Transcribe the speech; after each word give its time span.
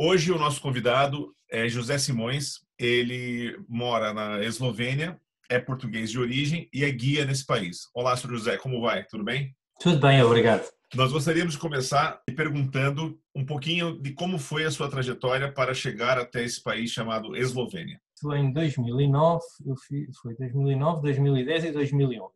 Hoje 0.00 0.30
o 0.30 0.38
nosso 0.38 0.60
convidado 0.60 1.34
é 1.50 1.68
José 1.68 1.98
Simões. 1.98 2.60
Ele 2.78 3.58
mora 3.68 4.14
na 4.14 4.40
Eslovênia, 4.44 5.20
é 5.50 5.58
português 5.58 6.08
de 6.08 6.20
origem 6.20 6.68
e 6.72 6.84
é 6.84 6.90
guia 6.92 7.24
nesse 7.24 7.44
país. 7.44 7.88
Olá, 7.92 8.16
Sr. 8.16 8.30
José, 8.30 8.56
como 8.58 8.80
vai? 8.80 9.04
Tudo 9.06 9.24
bem? 9.24 9.52
Tudo 9.80 9.98
bem, 9.98 10.22
obrigado. 10.22 10.68
Nós 10.94 11.10
gostaríamos 11.10 11.54
de 11.54 11.58
começar 11.58 12.22
perguntando 12.36 13.18
um 13.34 13.44
pouquinho 13.44 14.00
de 14.00 14.12
como 14.12 14.38
foi 14.38 14.64
a 14.64 14.70
sua 14.70 14.88
trajetória 14.88 15.52
para 15.52 15.74
chegar 15.74 16.16
até 16.16 16.44
esse 16.44 16.62
país 16.62 16.92
chamado 16.92 17.34
Eslovênia. 17.36 18.00
Em 18.36 18.52
2009, 18.52 19.42
eu 19.66 19.74
fiz, 19.84 20.16
foi 20.18 20.36
2009, 20.36 21.02
2010 21.02 21.64
e 21.64 21.72
2011. 21.72 22.32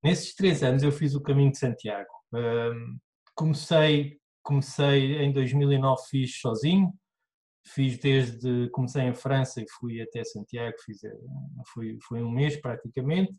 Nesses 0.00 0.32
três 0.36 0.62
anos 0.62 0.84
eu 0.84 0.92
fiz 0.92 1.16
o 1.16 1.20
caminho 1.20 1.50
de 1.50 1.58
Santiago. 1.58 2.06
comecei, 3.34 4.16
comecei 4.44 5.16
em 5.16 5.32
2009, 5.32 6.02
fiz 6.08 6.38
sozinho, 6.38 6.94
fiz 7.64 7.98
desde 7.98 8.68
comecei 8.70 9.02
em 9.02 9.14
França 9.14 9.60
e 9.60 9.66
fui 9.78 10.00
até 10.00 10.24
Santiago 10.24 10.76
fiz 10.84 11.02
eh, 11.04 11.12
foi 11.72 11.98
foi 12.02 12.22
um 12.22 12.30
mês 12.30 12.56
praticamente. 12.60 13.34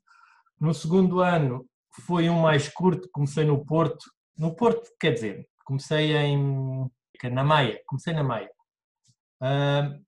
No 0.60 0.74
segundo 0.74 1.22
ano 1.22 1.66
foi 2.06 2.30
um 2.30 2.40
mais 2.40 2.70
curto 2.70 3.10
comecei 3.12 3.44
no 3.44 3.66
Porto. 3.66 4.06
No 4.38 4.56
Porto 4.56 4.90
quer 5.00 5.14
dizer 5.14 5.48
comecei 5.66 6.16
em 6.16 6.90
na 7.32 7.44
Maia 7.44 7.82
comecei 7.86 8.14
na 8.14 8.24
Maia. 8.24 8.50
Uh, 9.42 10.00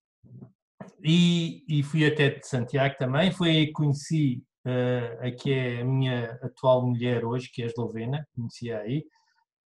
e, 1.03 1.63
e 1.67 1.83
fui 1.83 2.05
até 2.05 2.39
Santiago 2.43 2.95
também. 2.97 3.31
Foi 3.31 3.49
aí 3.49 3.67
que 3.67 3.73
conheci 3.73 4.43
uh, 4.65 5.27
a 5.27 5.31
que 5.31 5.51
é 5.51 5.81
a 5.81 5.85
minha 5.85 6.39
atual 6.41 6.85
mulher 6.85 7.25
hoje 7.25 7.49
que 7.51 7.63
é 7.63 7.65
eslovena 7.65 8.27
conheci 8.35 8.71
aí 8.71 9.05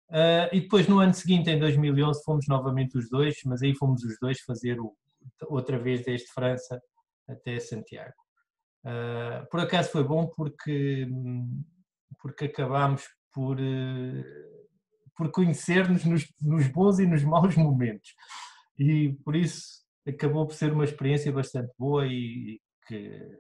Uh, 0.10 0.50
e 0.52 0.62
depois 0.62 0.88
no 0.88 1.00
ano 1.00 1.14
seguinte, 1.14 1.52
em 1.52 1.60
2011, 1.60 2.24
fomos 2.24 2.48
novamente 2.48 2.98
os 2.98 3.08
dois, 3.10 3.40
mas 3.46 3.62
aí 3.62 3.76
fomos 3.76 4.04
os 4.04 4.18
dois 4.20 4.40
fazer 4.42 4.80
o, 4.80 4.96
outra 5.48 5.78
vez 5.78 6.04
desde 6.04 6.28
França 6.32 6.82
até 7.28 7.60
Santiago. 7.60 8.16
Uh, 8.84 9.48
por 9.52 9.60
acaso 9.60 9.92
foi 9.92 10.04
bom 10.04 10.26
porque, 10.36 11.08
porque 12.20 12.46
acabámos 12.46 13.04
por, 13.32 13.60
uh, 13.60 14.24
por 15.16 15.30
conhecer-nos 15.32 16.04
nos, 16.06 16.26
nos, 16.42 16.68
bons 16.68 16.98
e 16.98 17.06
nos 17.06 17.24
maus 17.24 17.56
momentos. 17.56 18.16
E 18.80 19.14
por 19.24 19.36
isso 19.36 19.84
acabou 20.08 20.48
por 20.48 20.56
ser 20.56 20.74
uma 20.74 20.86
experiência 20.86 21.32
bastante 21.32 21.72
boa 21.78 22.08
e, 22.08 22.56
e 22.56 22.62
que, 22.88 23.38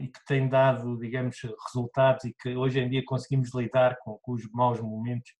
e 0.00 0.08
que 0.08 0.24
tem 0.26 0.48
dado, 0.48 0.96
digamos, 0.96 1.36
resultados 1.66 2.24
e 2.24 2.32
que 2.32 2.56
hoje 2.56 2.80
em 2.80 2.88
dia 2.88 3.02
conseguimos 3.04 3.52
lidar 3.54 3.98
com, 3.98 4.16
com 4.22 4.32
os 4.32 4.50
maus 4.52 4.80
momentos 4.80 5.32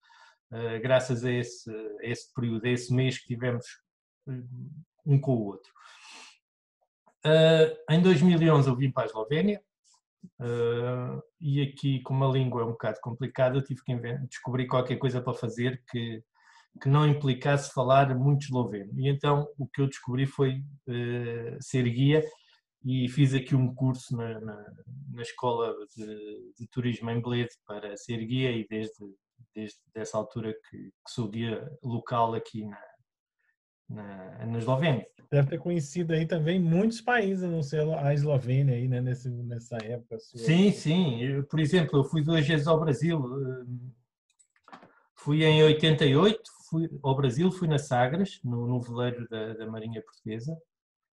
graças 0.82 1.24
a 1.24 1.30
esse, 1.30 1.70
a 1.70 2.06
esse 2.06 2.32
período, 2.32 2.64
a 2.66 2.70
esse 2.70 2.92
mês 2.92 3.18
que 3.18 3.26
tivemos 3.26 3.64
eh, 4.28 4.42
um 5.04 5.20
com 5.20 5.32
o 5.32 5.44
outro. 5.46 5.70
Uh, 7.24 7.92
em 7.92 8.00
2011 8.00 8.68
eu 8.68 8.76
vim 8.76 8.90
para 8.90 9.04
a 9.04 9.06
Eslovénia 9.06 9.60
e 11.40 11.60
aqui, 11.62 12.00
como 12.02 12.24
a 12.24 12.32
língua 12.32 12.62
é 12.62 12.64
um 12.64 12.70
bocado 12.72 12.98
complicada, 13.00 13.62
tive 13.62 13.82
que 13.82 13.94
descobrir 14.28 14.66
qualquer 14.66 14.96
coisa 14.96 15.20
para 15.20 15.34
fazer 15.34 15.82
que, 15.88 16.22
que 16.80 16.88
não 16.88 17.06
implicasse 17.06 17.72
falar 17.72 18.14
muito 18.16 18.44
esloveno. 18.44 18.92
E 18.98 19.08
então 19.08 19.48
o 19.56 19.66
que 19.66 19.80
eu 19.80 19.86
descobri 19.86 20.26
foi 20.26 20.62
ser 21.60 21.88
guia 21.88 22.24
e 22.84 23.08
fiz 23.08 23.34
aqui 23.34 23.54
um 23.54 23.74
curso 23.74 24.16
na, 24.16 24.40
na, 24.40 24.74
na 25.12 25.22
escola 25.22 25.74
de, 25.96 26.52
de, 26.56 26.68
turismo 26.68 27.10
em 27.10 27.20
Bled 27.20 27.48
para 27.66 27.96
ser 27.96 28.24
guia 28.24 28.52
e 28.52 28.66
desde 28.68 29.04
desde 29.54 29.78
essa 29.94 30.18
altura 30.18 30.52
que, 30.52 30.76
que 30.76 31.10
sou 31.10 31.28
guia 31.28 31.66
local 31.82 32.34
aqui 32.34 32.64
na, 32.66 32.82
na, 33.88 34.46
na 34.46 34.58
Eslovénia. 34.58 35.06
Deve 35.30 35.48
ter 35.48 35.58
conhecido 35.58 36.12
aí 36.12 36.26
também 36.26 36.60
muitos 36.60 37.00
países, 37.00 37.48
não 37.48 37.62
sei 37.62 37.80
a 37.94 38.14
Eslovênia 38.14 38.74
aí, 38.74 38.86
né, 38.86 39.00
nesse, 39.00 39.28
nessa 39.28 39.76
época 39.82 40.18
sua. 40.20 40.38
Sim, 40.38 40.70
sim. 40.70 41.20
Eu, 41.22 41.44
por 41.44 41.58
exemplo, 41.58 41.98
eu 41.98 42.04
fui 42.04 42.22
duas 42.22 42.46
vezes 42.46 42.66
ao 42.66 42.78
Brasil. 42.78 43.18
Hum, 43.18 43.90
fui 45.14 45.44
em 45.44 45.64
88, 45.64 46.40
fui 46.70 46.88
ao 47.02 47.16
Brasil, 47.16 47.50
fui 47.50 47.66
na 47.66 47.78
Sagres, 47.78 48.40
no, 48.44 48.66
no 48.66 48.80
veleiro 48.80 49.26
da, 49.28 49.54
da 49.54 49.66
Marinha 49.66 50.02
Portuguesa, 50.02 50.56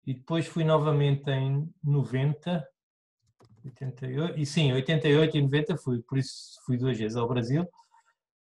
e 0.07 0.15
depois 0.15 0.47
fui 0.47 0.65
novamente 0.65 1.29
em 1.31 1.71
90, 1.85 2.67
88, 3.67 4.39
e 4.39 4.47
sim, 4.47 4.73
88 4.73 5.37
e 5.37 5.43
90 5.43 5.77
fui, 5.77 6.01
por 6.03 6.17
isso 6.17 6.59
fui 6.65 6.79
duas 6.79 6.97
vezes 6.97 7.17
ao 7.17 7.29
Brasil 7.29 7.69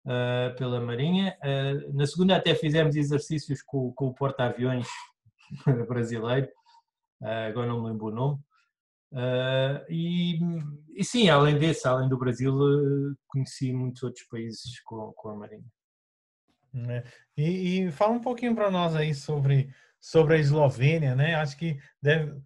uh, 0.05 0.55
pela 0.57 0.81
Marinha. 0.81 1.37
Uh, 1.43 1.97
na 1.97 2.07
segunda 2.07 2.37
até 2.37 2.55
fizemos 2.55 2.97
exercícios 2.97 3.63
com, 3.63 3.93
com 3.93 4.09
o 4.09 4.15
porta-aviões 4.15 4.87
brasileiro, 5.89 6.49
uh, 7.23 7.49
agora 7.49 7.69
não 7.69 7.83
me 7.83 7.91
lembro 7.91 8.07
o 8.07 8.11
nome. 8.11 8.39
E, 9.89 10.39
e, 10.95 11.05
sim, 11.05 11.29
além 11.29 11.59
desse, 11.59 11.87
além 11.89 12.09
do 12.09 12.17
Brasil, 12.17 12.55
conheci 13.27 13.73
muitos 13.73 14.05
outros 14.05 14.25
países 14.27 14.81
com, 14.85 15.13
com 15.13 15.31
a 15.31 15.37
Marinha. 15.37 15.65
É. 16.89 17.03
E, 17.37 17.81
e, 17.87 17.91
fala 17.91 18.13
um 18.13 18.21
pouquinho 18.21 18.55
para 18.55 18.71
nós 18.71 18.95
aí 18.95 19.13
sobre, 19.13 19.75
sobre 20.01 20.37
a 20.37 20.39
Eslovênia, 20.39 21.17
né? 21.17 21.35
Acho 21.35 21.57
que 21.57 21.77
deve, 22.01 22.41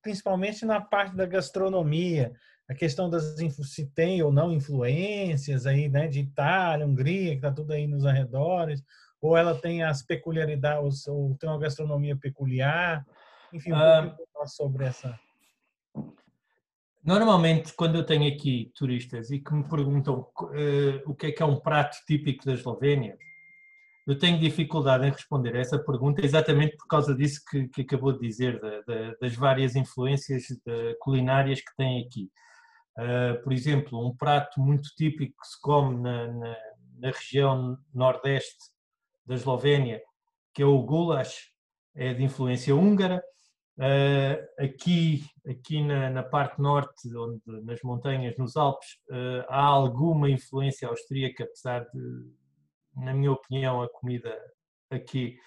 principalmente 0.00 0.64
na 0.64 0.80
parte 0.80 1.14
da 1.14 1.26
gastronomia, 1.26 2.32
a 2.68 2.74
questão 2.74 3.08
das 3.08 3.34
se 3.62 3.86
tem 3.86 4.22
ou 4.22 4.30
não 4.30 4.52
influências 4.52 5.66
aí, 5.66 5.88
né, 5.88 6.06
de 6.06 6.20
Itália, 6.20 6.86
Hungria, 6.86 7.30
que 7.30 7.36
está 7.36 7.50
tudo 7.50 7.72
aí 7.72 7.86
nos 7.86 8.04
arredores, 8.04 8.82
ou 9.20 9.36
ela 9.36 9.54
tem 9.54 9.82
as 9.82 10.02
peculiaridades, 10.02 11.06
ou 11.08 11.34
tem 11.36 11.48
uma 11.48 11.58
gastronomia 11.58 12.16
peculiar, 12.16 13.06
enfim, 13.52 13.72
um 13.72 13.76
ah, 13.76 14.14
sobre 14.46 14.84
essa. 14.84 15.18
Normalmente, 17.02 17.72
quando 17.72 17.96
eu 17.96 18.04
tenho 18.04 18.30
aqui 18.30 18.70
turistas 18.74 19.30
e 19.30 19.38
que 19.38 19.54
me 19.54 19.64
perguntam 19.64 20.28
uh, 20.40 21.10
o 21.10 21.14
que 21.14 21.26
é 21.26 21.32
que 21.32 21.42
é 21.42 21.46
um 21.46 21.58
prato 21.58 21.96
típico 22.06 22.44
da 22.44 22.52
Eslovénia, 22.52 23.16
eu 24.06 24.18
tenho 24.18 24.38
dificuldade 24.38 25.06
em 25.06 25.10
responder 25.10 25.56
a 25.56 25.60
essa 25.60 25.78
pergunta 25.78 26.24
exatamente 26.24 26.76
por 26.76 26.86
causa 26.86 27.14
disso 27.14 27.40
que, 27.50 27.68
que 27.68 27.82
acabou 27.82 28.12
de 28.12 28.20
dizer, 28.20 28.60
da, 28.60 28.80
da, 28.82 29.14
das 29.20 29.34
várias 29.34 29.74
influências 29.74 30.46
culinárias 31.00 31.60
que 31.60 31.74
tem 31.76 32.04
aqui. 32.04 32.30
Uh, 32.98 33.40
por 33.44 33.52
exemplo, 33.52 34.04
um 34.04 34.16
prato 34.16 34.60
muito 34.60 34.88
típico 34.96 35.40
que 35.40 35.46
se 35.46 35.60
come 35.60 36.00
na, 36.00 36.26
na, 36.26 36.56
na 36.98 37.10
região 37.12 37.78
nordeste 37.94 38.58
da 39.24 39.36
Eslovénia, 39.36 40.02
que 40.52 40.62
é 40.62 40.66
o 40.66 40.82
goulash, 40.82 41.52
é 41.94 42.12
de 42.12 42.24
influência 42.24 42.74
húngara. 42.74 43.22
Uh, 43.78 44.64
aqui 44.64 45.22
aqui 45.48 45.82
na, 45.82 46.10
na, 46.10 46.22
parte 46.22 46.60
norte, 46.60 47.08
onde, 47.16 47.40
nas 47.64 47.80
montanhas, 47.82 48.36
nos 48.36 48.56
Alpes, 48.56 48.94
uh, 49.10 49.44
há 49.48 49.62
alguma 49.62 50.28
influência 50.28 50.88
austríaca, 50.88 51.44
apesar 51.44 51.88
de, 51.90 52.32
na 52.96 53.14
minha 53.14 53.32
opinião, 53.32 53.80
a 53.80 53.88
comida 53.88 54.36
aqui, 54.90 55.38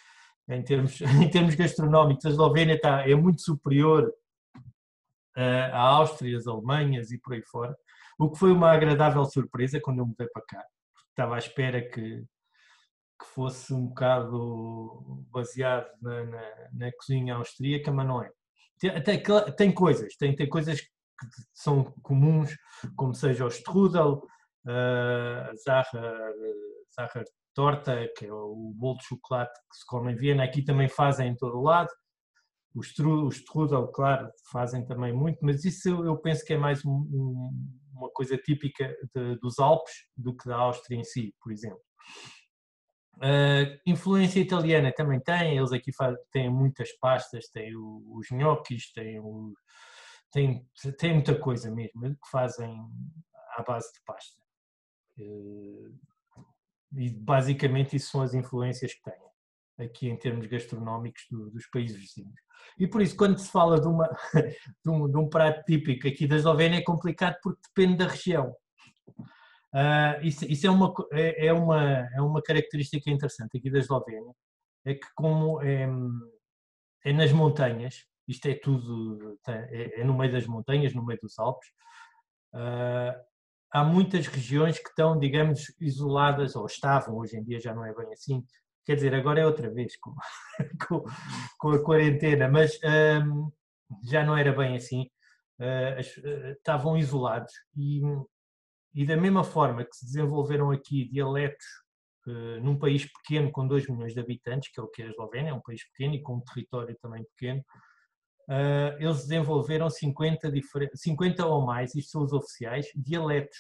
em 0.48 0.64
termos, 0.64 1.00
em 1.22 1.30
termos 1.30 1.56
gastronómicos, 1.56 2.26
a 2.26 2.30
Eslovénia 2.30 2.76
está, 2.76 3.08
é 3.08 3.14
muito 3.14 3.42
superior 3.42 4.12
a 5.36 5.80
Áustria, 5.80 6.38
as 6.38 6.48
Alemanhas 6.48 7.12
e 7.12 7.18
por 7.20 7.34
aí 7.34 7.44
fora, 7.44 7.76
o 8.20 8.30
que 8.30 8.38
foi 8.38 8.52
uma 8.52 8.72
agradável 8.72 9.24
surpresa 9.26 9.80
quando 9.80 10.00
eu 10.00 10.06
mudei 10.06 10.28
para 10.28 10.44
cá, 10.44 10.64
estava 11.10 11.36
à 11.36 11.40
espera 11.40 11.82
que, 11.82 12.24
que 13.20 13.26
fosse 13.34 13.74
um 13.74 13.88
bocado 13.88 15.26
baseado 15.32 15.90
na, 16.02 16.24
na, 16.26 16.52
na 16.74 16.92
cozinha 16.94 17.36
austríaca, 17.36 17.92
mas 17.92 18.08
não 18.08 18.24
é. 18.24 18.32
Tem, 19.04 19.24
tem 19.56 19.72
coisas, 19.72 20.16
tem, 20.18 20.36
tem 20.36 20.50
coisas 20.50 20.82
que 20.82 20.88
são 21.54 21.84
comuns, 22.02 22.58
como 22.96 23.14
seja 23.14 23.46
o 23.46 23.50
strudel, 23.50 24.24
a 24.66 25.52
zarra 25.64 27.24
torta, 27.54 28.10
que 28.18 28.26
é 28.26 28.34
o 28.34 28.74
bolo 28.76 28.98
de 28.98 29.06
chocolate 29.06 29.54
que 29.70 29.78
se 29.78 29.86
come 29.86 30.14
em 30.14 30.16
Viena, 30.16 30.44
aqui 30.44 30.64
também 30.64 30.88
fazem 30.88 31.30
em 31.30 31.36
todo 31.36 31.58
o 31.58 31.64
lado. 31.64 31.90
O 32.74 32.82
strudel, 32.82 33.88
claro, 33.90 34.32
fazem 34.50 34.86
também 34.86 35.12
muito, 35.12 35.40
mas 35.42 35.66
isso 35.66 35.90
eu, 35.90 36.18
penso 36.18 36.46
que 36.46 36.54
é 36.54 36.58
mais 36.58 36.86
um, 36.86 36.92
um, 36.92 37.80
uma 37.94 38.10
coisa 38.12 38.38
típica 38.38 38.96
de, 39.14 39.36
dos 39.40 39.60
Alpes 39.60 39.94
do 40.16 40.36
que 40.36 40.48
da 40.48 40.56
Áustria 40.56 40.98
em 40.98 41.04
si, 41.04 41.36
por 41.42 41.52
exemplo. 41.52 41.82
Uh, 43.18 43.78
influência 43.86 44.40
italiana 44.40 44.92
também 44.92 45.20
tem, 45.20 45.58
eles 45.58 45.74
aqui 45.74 45.92
têm 46.32 46.50
muitas 46.50 46.92
pastas, 46.94 47.50
têm 47.50 47.76
os 47.76 48.28
gnocchis, 48.32 48.92
têm 48.94 49.20
o, 49.20 49.54
tem, 50.32 50.66
tem 50.98 51.14
muita 51.14 51.38
coisa 51.38 51.70
mesmo 51.70 52.02
que 52.02 52.30
fazem 52.32 52.74
à 53.58 53.64
base 53.64 53.92
de 53.94 54.00
pasta. 54.06 54.42
Uh, 55.20 56.00
e 56.94 57.10
basicamente 57.10 57.98
isso 57.98 58.12
são 58.12 58.22
as 58.22 58.34
influências 58.34 58.94
que 58.94 59.02
têm 59.04 59.31
aqui 59.82 60.10
em 60.10 60.18
termos 60.18 60.46
gastronómicos 60.48 61.24
do, 61.30 61.50
dos 61.50 61.68
países 61.68 61.98
vizinhos. 61.98 62.40
E 62.78 62.88
por 62.88 63.02
isso, 63.02 63.16
quando 63.16 63.38
se 63.38 63.50
fala 63.52 63.80
de, 63.80 63.88
uma, 63.88 64.08
de, 64.84 64.90
um, 64.90 65.10
de 65.10 65.18
um 65.18 65.28
prato 65.28 65.64
típico 65.66 66.08
aqui 66.08 66.28
da 66.28 66.36
Eslovénia, 66.36 66.80
é 66.80 66.84
complicado 66.84 67.38
porque 67.42 67.62
depende 67.68 67.98
da 67.98 68.08
região. 68.08 68.54
Uh, 69.74 70.20
isso, 70.22 70.46
isso, 70.46 70.68
é, 70.68 70.70
uma, 70.70 70.94
é, 71.14 71.48
é, 71.48 71.54
uma, 71.54 72.10
é 72.14 72.22
uma 72.22 72.42
característica 72.42 73.10
interessante 73.10 73.58
aqui 73.58 73.70
da 73.70 73.80
Eslovénia, 73.80 74.34
é 74.86 74.96
que 74.96 75.08
como 75.16 75.62
é, 75.62 75.88
é 77.06 77.14
nas 77.14 77.32
montanhas, 77.32 78.06
isto 78.28 78.48
é 78.48 78.56
tudo, 78.56 79.40
é, 79.48 80.02
é, 80.02 80.04
no 80.04 80.18
meio 80.18 80.32
das 80.32 80.46
montanhas, 80.46 80.94
no 80.94 81.06
meio 81.06 81.20
dos 81.22 81.40
Alpes, 81.40 81.70
uh, 82.54 83.18
há 83.72 83.84
muitas 83.84 84.28
regiões 84.28 84.78
que 84.78 84.90
estão, 84.90 85.18
digamos, 85.18 85.74
isoladas, 85.80 86.56
ou 86.56 86.66
estavam, 86.66 87.16
hoje 87.16 87.38
em 87.38 87.44
dia 87.44 87.60
já 87.60 87.74
não 87.74 87.86
é 87.86 87.94
bem 87.94 88.12
assim, 88.12 88.44
quer 88.86 88.96
dizer, 88.96 89.14
agora 89.14 89.42
é 89.42 89.46
outra 89.46 89.70
vez 89.70 89.98
com, 89.98 90.14
com, 90.88 91.04
com 91.58 91.70
a 91.70 91.84
quarentena, 91.84 92.48
mas 92.48 92.80
um, 93.26 93.52
já 94.04 94.24
não 94.24 94.38
era 94.38 94.52
bem 94.52 94.76
assim, 94.76 95.10
uh, 95.60 96.00
estavam 96.52 96.98
isolados 96.98 97.54
e 97.76 98.02
e 98.94 99.06
da 99.06 99.16
mesma 99.16 99.44
forma 99.44 99.86
que 99.86 99.96
se 99.96 100.06
desenvolveram 100.06 100.72
aqui 100.72 101.10
dialetos 101.10 101.66
uh, 102.28 102.62
num 102.62 102.78
país 102.78 103.10
pequeno 103.12 103.52
com 103.52 103.68
2 103.68 103.88
milhões 103.88 104.14
de 104.14 104.20
habitantes, 104.20 104.72
que 104.72 104.80
é 104.80 104.84
o 104.84 104.88
que 104.88 105.02
é 105.02 105.06
a 105.06 105.10
Eslovénia, 105.10 105.52
é 105.52 105.54
um 105.54 105.62
país 105.62 105.84
pequeno 105.92 106.16
e 106.16 106.22
com 106.22 106.36
um 106.36 106.42
território 106.42 106.96
também 107.02 107.24
pequeno, 107.36 107.62
uh, 108.50 108.98
eles 109.00 109.28
desenvolveram 109.28 109.90
50, 109.90 110.52
50 110.94 111.46
ou 111.46 111.66
mais, 111.66 111.96
isto 111.96 112.12
são 112.12 112.24
os 112.24 112.34
oficiais, 112.34 112.88
dialetos, 112.96 113.58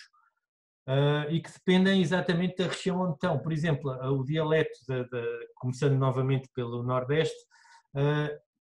uh, 0.88 1.30
e 1.30 1.42
que 1.42 1.52
dependem 1.52 2.02
exatamente 2.02 2.58
da 2.58 2.68
região 2.68 3.02
onde 3.02 3.14
estão. 3.14 3.40
Por 3.40 3.52
exemplo, 3.52 3.92
o 3.92 4.24
dialeto, 4.24 4.78
de, 4.88 5.08
começando 5.56 5.98
novamente 5.98 6.50
pelo 6.54 6.84
Nordeste, 6.84 7.38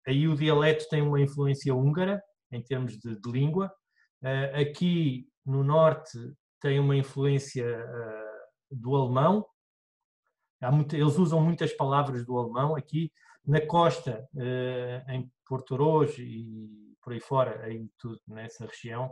aí 0.06 0.26
o 0.26 0.36
dialeto 0.36 0.88
tem 0.88 1.02
uma 1.02 1.20
influência 1.20 1.74
húngara, 1.74 2.22
em 2.50 2.62
termos 2.62 2.98
de, 2.98 3.20
de 3.20 3.30
língua, 3.30 3.72
aqui 4.54 5.28
no 5.46 5.62
Norte 5.62 6.18
tem 6.60 6.78
uma 6.78 6.96
influência 6.96 7.64
uh, 7.64 8.76
do 8.76 8.94
alemão. 8.94 9.44
Muito, 10.72 10.94
eles 10.94 11.16
usam 11.16 11.40
muitas 11.40 11.72
palavras 11.72 12.24
do 12.24 12.38
alemão 12.38 12.76
aqui. 12.76 13.10
Na 13.44 13.66
costa, 13.66 14.28
uh, 14.34 15.10
em 15.10 15.30
Porto 15.46 15.74
Rojo 15.74 16.22
e 16.22 16.94
por 17.02 17.14
aí 17.14 17.20
fora, 17.20 17.64
aí 17.64 17.88
tudo 17.98 18.20
nessa 18.28 18.66
região, 18.66 19.06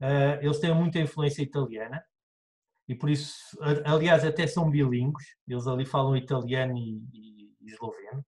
uh, 0.00 0.40
eles 0.40 0.58
têm 0.58 0.74
muita 0.74 0.98
influência 0.98 1.42
italiana 1.42 2.02
e 2.88 2.94
por 2.94 3.08
isso, 3.08 3.34
aliás, 3.84 4.24
até 4.24 4.46
são 4.46 4.70
bilíngues. 4.70 5.24
Eles 5.48 5.66
ali 5.66 5.86
falam 5.86 6.16
italiano 6.16 6.76
e, 6.76 7.02
e, 7.12 7.50
e 7.62 7.72
esloveno. 7.72 8.24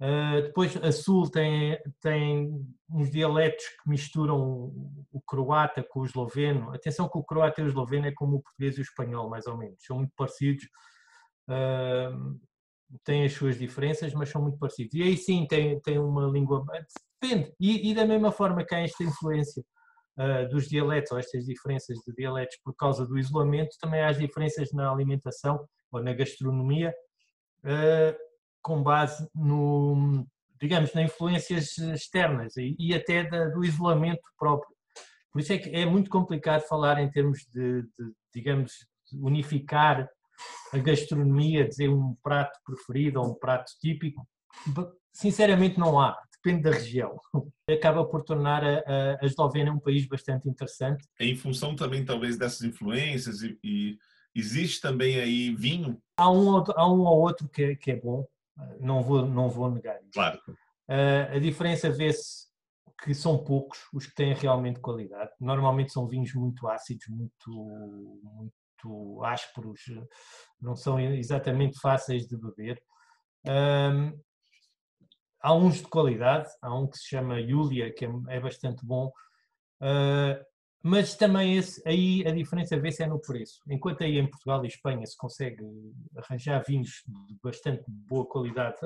Uh, 0.00 0.42
depois 0.42 0.76
a 0.76 0.92
Sul 0.92 1.28
tem, 1.28 1.76
tem 2.00 2.48
uns 2.88 3.10
dialetos 3.10 3.64
que 3.64 3.90
misturam 3.90 4.72
o, 5.10 5.20
croata 5.26 5.82
com 5.82 6.00
o 6.00 6.04
esloveno. 6.04 6.72
Atenção 6.72 7.08
que 7.08 7.18
o 7.18 7.24
croata 7.24 7.60
e 7.60 7.64
o 7.64 7.68
esloveno 7.68 8.06
é 8.06 8.12
como 8.12 8.36
o 8.36 8.42
português 8.42 8.76
e 8.76 8.80
o 8.80 8.82
espanhol, 8.82 9.28
mais 9.28 9.46
ou 9.46 9.56
menos. 9.56 9.76
São 9.84 9.96
muito 9.96 10.12
parecidos. 10.16 10.64
Uh, 11.48 12.38
têm 13.04 13.24
as 13.24 13.32
suas 13.32 13.58
diferenças, 13.58 14.12
mas 14.14 14.28
são 14.28 14.42
muito 14.42 14.58
parecidos. 14.58 14.94
E 14.94 15.02
aí 15.02 15.16
sim 15.16 15.46
tem, 15.46 15.80
tem 15.80 15.98
uma 15.98 16.26
língua. 16.26 16.64
Depende. 17.20 17.52
E, 17.60 17.90
e 17.90 17.94
da 17.94 18.06
mesma 18.06 18.30
forma 18.30 18.64
que 18.64 18.74
há 18.74 18.80
esta 18.80 19.02
influência 19.02 19.64
uh, 20.18 20.48
dos 20.48 20.68
dialetos, 20.68 21.12
ou 21.12 21.18
estas 21.18 21.44
diferenças 21.44 21.96
de 22.06 22.12
dialetos 22.14 22.58
por 22.64 22.74
causa 22.74 23.06
do 23.06 23.18
isolamento, 23.18 23.76
também 23.80 24.00
há 24.00 24.08
as 24.08 24.18
diferenças 24.18 24.72
na 24.72 24.90
alimentação 24.90 25.66
ou 25.90 26.02
na 26.02 26.12
gastronomia. 26.12 26.92
Uh, 27.64 28.28
com 28.68 28.82
base 28.82 29.26
no, 29.34 30.26
digamos, 30.60 30.92
nas 30.92 31.04
influências 31.04 31.78
externas 31.78 32.52
e, 32.56 32.94
até 32.94 33.24
do 33.50 33.64
isolamento 33.64 34.22
próprio. 34.38 34.76
Por 35.32 35.40
isso 35.40 35.52
é 35.52 35.58
que 35.58 35.70
é 35.70 35.86
muito 35.86 36.10
complicado 36.10 36.62
falar 36.68 37.00
em 37.00 37.10
termos 37.10 37.46
de, 37.52 37.82
de 37.82 38.12
digamos, 38.34 38.72
de 39.10 39.18
unificar 39.18 40.08
a 40.72 40.78
gastronomia, 40.78 41.66
dizer 41.66 41.88
um 41.88 42.14
prato 42.22 42.58
preferido 42.64 43.20
ou 43.20 43.30
um 43.30 43.34
prato 43.34 43.72
típico. 43.80 44.26
Sinceramente 45.12 45.78
não 45.78 45.98
há, 45.98 46.16
depende 46.42 46.62
da 46.62 46.70
região. 46.70 47.18
Acaba 47.70 48.04
por 48.04 48.22
tornar 48.22 48.64
a, 48.64 49.18
a 49.20 49.26
Eslovénia 49.26 49.72
um 49.72 49.80
país 49.80 50.06
bastante 50.06 50.48
interessante. 50.48 51.06
Em 51.20 51.36
função 51.36 51.74
também 51.76 52.04
talvez 52.04 52.36
dessas 52.38 52.62
influências 52.62 53.42
e, 53.42 53.58
e 53.62 53.98
existe 54.34 54.80
também 54.80 55.18
aí 55.18 55.54
vinho? 55.54 56.00
Há 56.16 56.30
um, 56.30 56.56
há 56.56 56.88
um 56.88 57.00
ou 57.00 57.20
outro 57.20 57.48
que, 57.48 57.76
que 57.76 57.92
é 57.92 57.96
bom, 57.96 58.26
não 58.80 59.02
vou, 59.02 59.26
não 59.26 59.48
vou 59.48 59.70
negar 59.70 60.00
isso. 60.02 60.12
Claro. 60.12 60.40
Uh, 60.88 61.36
a 61.36 61.38
diferença 61.38 61.90
vê-se 61.90 62.48
que 63.02 63.14
são 63.14 63.38
poucos 63.38 63.78
os 63.92 64.06
que 64.06 64.14
têm 64.14 64.34
realmente 64.34 64.80
qualidade. 64.80 65.30
Normalmente 65.40 65.92
são 65.92 66.08
vinhos 66.08 66.34
muito 66.34 66.66
ácidos, 66.66 67.06
muito, 67.08 67.50
muito 68.22 69.24
ásperos, 69.24 69.80
não 70.60 70.74
são 70.74 70.98
exatamente 70.98 71.78
fáceis 71.80 72.26
de 72.26 72.36
beber. 72.36 72.82
Um, 73.46 74.18
há 75.40 75.54
uns 75.54 75.76
de 75.76 75.88
qualidade, 75.88 76.48
há 76.60 76.74
um 76.74 76.86
que 76.86 76.98
se 76.98 77.08
chama 77.08 77.42
Julia, 77.42 77.92
que 77.92 78.04
é, 78.04 78.10
é 78.28 78.40
bastante 78.40 78.84
bom, 78.84 79.12
uh, 79.82 80.44
mas 80.82 81.16
também 81.16 81.56
esse, 81.56 81.82
aí 81.86 82.24
a 82.26 82.30
diferença 82.30 82.78
vê-se 82.78 83.02
é 83.02 83.06
no 83.06 83.20
preço. 83.20 83.60
Enquanto 83.68 84.02
aí 84.04 84.16
em 84.18 84.28
Portugal 84.28 84.64
e 84.64 84.68
Espanha 84.68 85.04
se 85.06 85.16
consegue 85.16 85.62
arranjar 86.16 86.64
vinhos 86.66 87.02
de 87.06 87.36
bastante 87.42 87.84
boa 87.88 88.24
qualidade, 88.26 88.76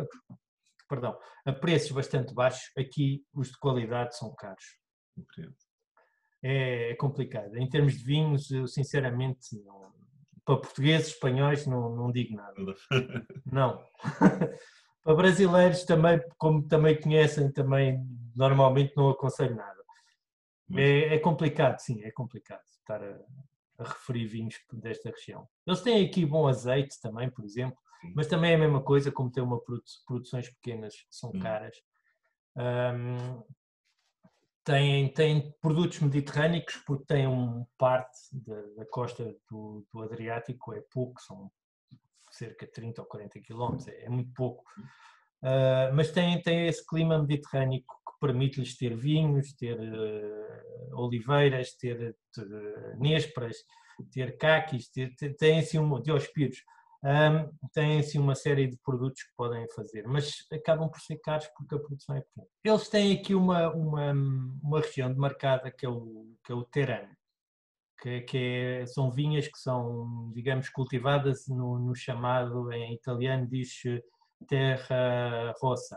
perdão, 0.88 1.18
a 1.44 1.52
preços 1.52 1.92
bastante 1.92 2.34
baixos, 2.34 2.70
aqui 2.76 3.24
os 3.32 3.48
de 3.48 3.58
qualidade 3.58 4.16
são 4.16 4.34
caros. 4.34 4.64
É, 6.42 6.90
é 6.90 6.94
complicado. 6.96 7.56
Em 7.56 7.68
termos 7.68 7.98
de 7.98 8.04
vinhos, 8.04 8.50
eu 8.50 8.66
sinceramente, 8.66 9.54
não, 9.64 9.92
para 10.44 10.56
portugueses, 10.56 11.08
espanhóis, 11.08 11.66
não, 11.66 11.94
não 11.94 12.10
digo 12.10 12.34
nada. 12.34 12.54
Não. 13.44 13.84
para 15.02 15.14
brasileiros 15.14 15.84
também, 15.84 16.20
como 16.38 16.62
também 16.66 17.00
conhecem, 17.00 17.50
também 17.50 18.04
normalmente 18.34 18.96
não 18.96 19.10
aconselho 19.10 19.56
nada. 19.56 19.82
É, 20.74 21.14
é, 21.14 21.18
complicado, 21.18 21.78
sim, 21.80 22.02
é 22.02 22.10
complicado 22.10 22.62
estar 22.64 23.02
a, 23.02 23.18
a, 23.78 23.84
referir 23.84 24.26
vinhos 24.26 24.58
desta 24.72 25.10
região. 25.10 25.46
Eles 25.66 25.82
têm 25.82 26.06
aqui 26.06 26.24
bom 26.24 26.48
azeite 26.48 26.98
também, 27.00 27.30
por 27.30 27.44
exemplo, 27.44 27.76
sim. 28.00 28.12
mas 28.16 28.26
também 28.26 28.52
é 28.52 28.54
a 28.54 28.58
mesma 28.58 28.82
coisa, 28.82 29.12
como 29.12 29.30
tem 29.30 29.42
uma 29.42 29.60
produ 29.60 29.82
produções 30.06 30.48
pequenas 30.48 30.94
que 30.94 31.14
são 31.14 31.30
caras. 31.32 31.76
Um, 32.56 33.42
têm, 34.64 35.12
têm 35.12 35.54
produtos 35.60 36.00
mediterrâneos 36.00 36.76
porque 36.86 37.04
têm 37.04 37.26
uma 37.26 37.66
parte 37.76 38.18
da, 38.32 38.62
da 38.76 38.86
costa 38.86 39.34
do, 39.50 39.86
do, 39.92 40.02
Adriático, 40.02 40.72
é 40.72 40.80
pouco, 40.90 41.20
são 41.20 41.50
cerca 42.34 42.66
de 42.66 42.72
30 42.72 43.02
ou 43.02 43.08
40 43.08 43.40
quilómetros, 43.40 43.88
é, 43.88 44.04
é 44.04 44.08
muito 44.08 44.32
pouco. 44.34 44.64
Uh, 45.42 45.92
mas 45.94 46.12
têm, 46.12 46.40
têm 46.40 46.68
esse 46.68 46.86
clima 46.86 47.18
mediterrâneo 47.18 47.82
permite-lhes 48.22 48.76
ter 48.76 48.96
vinhos, 48.96 49.52
ter 49.54 49.76
uh, 49.76 50.96
oliveiras, 50.96 51.74
ter 51.74 52.14
uh, 52.38 53.00
nésperas, 53.00 53.56
ter 54.12 54.38
caquis, 54.38 54.88
ter, 54.88 55.12
ter, 55.16 55.34
têm 55.34 55.58
assim 55.58 55.80
um, 55.80 56.00
diospírios, 56.00 56.58
um, 57.02 57.68
têm 57.72 57.98
assim 57.98 58.20
uma 58.20 58.36
série 58.36 58.68
de 58.68 58.78
produtos 58.78 59.24
que 59.24 59.34
podem 59.36 59.66
fazer, 59.74 60.06
mas 60.06 60.46
acabam 60.52 60.88
por 60.88 61.00
ser 61.00 61.16
caros 61.16 61.48
porque 61.56 61.74
a 61.74 61.80
produção 61.80 62.14
é 62.14 62.20
pequena. 62.20 62.46
Eles 62.62 62.88
têm 62.88 63.12
aqui 63.18 63.34
uma, 63.34 63.74
uma, 63.74 64.12
uma 64.62 64.80
região 64.80 65.12
demarcada 65.12 65.72
que 65.72 65.84
é 65.84 65.88
o, 65.88 66.28
que 66.44 66.52
é 66.52 66.54
o 66.54 66.62
Terano, 66.62 67.10
que, 68.02 68.20
que 68.22 68.36
é, 68.36 68.86
são 68.86 69.12
vinhas 69.12 69.46
que 69.46 69.58
são, 69.58 70.32
digamos, 70.34 70.68
cultivadas 70.68 71.46
no, 71.46 71.78
no 71.78 71.94
chamado, 71.94 72.72
em 72.72 72.94
italiano 72.94 73.46
diz 73.46 73.80
terra 74.48 75.54
rossa, 75.60 75.96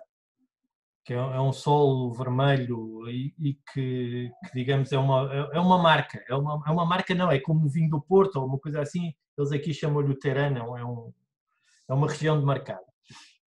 que 1.03 1.13
é, 1.13 1.17
é 1.17 1.41
um 1.41 1.51
solo 1.51 2.13
vermelho 2.13 3.09
e, 3.09 3.33
e 3.39 3.53
que, 3.73 4.31
que, 4.45 4.53
digamos, 4.53 4.91
é 4.91 4.99
uma, 4.99 5.33
é, 5.33 5.57
é 5.57 5.59
uma 5.59 5.79
marca. 5.79 6.23
É 6.29 6.35
uma, 6.35 6.63
é 6.67 6.71
uma 6.71 6.85
marca, 6.85 7.15
não, 7.15 7.31
é 7.31 7.39
como 7.39 7.65
o 7.65 7.69
vinho 7.69 7.89
do 7.89 8.01
Porto 8.01 8.35
ou 8.35 8.45
uma 8.45 8.59
coisa 8.59 8.81
assim. 8.81 9.11
Eles 9.35 9.51
aqui 9.51 9.73
chamam-lhe 9.73 10.11
o 10.11 10.19
Terano, 10.19 10.77
é, 10.77 10.85
um, 10.85 11.11
é 11.89 11.93
uma 11.93 12.07
região 12.07 12.39
demarcada. 12.39 12.85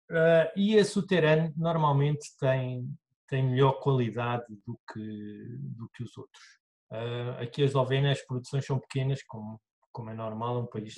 Uh, 0.08 0.46
e 0.54 0.76
esse 0.76 1.04
Terano 1.04 1.52
normalmente 1.56 2.28
tem, 2.38 2.88
tem 3.26 3.42
melhor 3.42 3.80
qualidade 3.80 4.46
do 4.64 4.78
que, 4.92 5.58
do 5.76 5.88
que 5.92 6.04
os 6.04 6.16
outros. 6.16 6.40
Uh, 6.90 7.42
aqui 7.42 7.62
as 7.62 7.70
Eslovénia 7.70 8.12
as 8.12 8.24
produções 8.24 8.64
são 8.64 8.78
pequenas, 8.78 9.22
como 9.24 9.60
como 9.92 10.10
é 10.10 10.14
normal, 10.14 10.60
um 10.60 10.66
país 10.66 10.94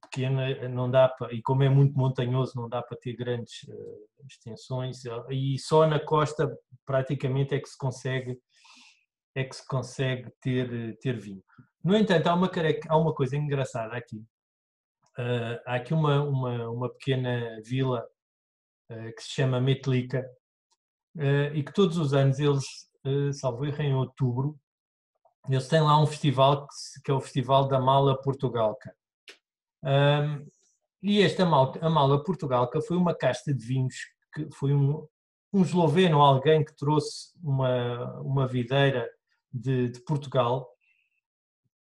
pequeno, 0.00 0.40
eh, 0.40 0.68
não 0.68 0.90
dá 0.90 1.06
para, 1.06 1.34
e 1.34 1.42
como 1.42 1.62
é 1.62 1.68
muito 1.68 1.94
montanhoso, 1.98 2.54
não 2.56 2.66
dá 2.66 2.80
para 2.80 2.96
ter 2.96 3.12
grandes 3.14 3.62
uh, 3.64 4.26
extensões, 4.26 5.02
e 5.28 5.58
só 5.58 5.86
na 5.86 6.00
costa 6.00 6.50
praticamente 6.86 7.54
é 7.54 7.60
que 7.60 7.68
se 7.68 7.76
consegue 7.76 8.40
é 9.34 9.44
que 9.44 9.54
se 9.54 9.66
consegue 9.66 10.30
ter, 10.40 10.98
ter 10.98 11.18
vinho. 11.18 11.42
No 11.84 11.94
entanto, 11.94 12.26
há 12.26 12.34
uma, 12.34 12.50
há 12.88 12.96
uma 12.96 13.14
coisa 13.14 13.36
engraçada 13.36 13.94
aqui. 13.94 14.18
Uh, 15.18 15.60
há 15.66 15.74
aqui 15.74 15.92
uma, 15.92 16.22
uma, 16.22 16.70
uma 16.70 16.88
pequena 16.90 17.60
vila 17.62 18.02
uh, 18.90 19.14
que 19.14 19.22
se 19.22 19.30
chama 19.30 19.60
Metlica 19.60 20.26
uh, 21.16 21.54
e 21.54 21.62
que 21.62 21.72
todos 21.72 21.98
os 21.98 22.14
anos 22.14 22.38
eles, 22.38 22.64
uh, 23.06 23.32
salvo 23.32 23.66
erro, 23.66 23.82
em 23.82 23.94
outubro, 23.94 24.58
eles 25.48 25.68
têm 25.68 25.80
lá 25.80 26.00
um 26.00 26.06
festival 26.06 26.66
que, 26.66 27.02
que 27.04 27.10
é 27.10 27.14
o 27.14 27.20
Festival 27.20 27.68
da 27.68 27.80
Mala 27.80 28.20
Portugalca. 28.20 28.94
Um, 29.82 30.46
e 31.02 31.22
esta 31.22 31.44
a 31.44 31.90
Mala 31.90 32.22
Portugalca 32.24 32.80
foi 32.80 32.96
uma 32.96 33.14
casta 33.14 33.54
de 33.54 33.64
vinhos 33.64 33.94
que 34.34 34.48
foi 34.52 34.72
um, 34.74 35.06
um 35.52 35.62
esloveno, 35.62 36.20
alguém 36.20 36.64
que 36.64 36.76
trouxe 36.76 37.32
uma, 37.42 38.20
uma 38.20 38.46
videira 38.46 39.08
de, 39.52 39.88
de 39.88 40.00
Portugal 40.00 40.68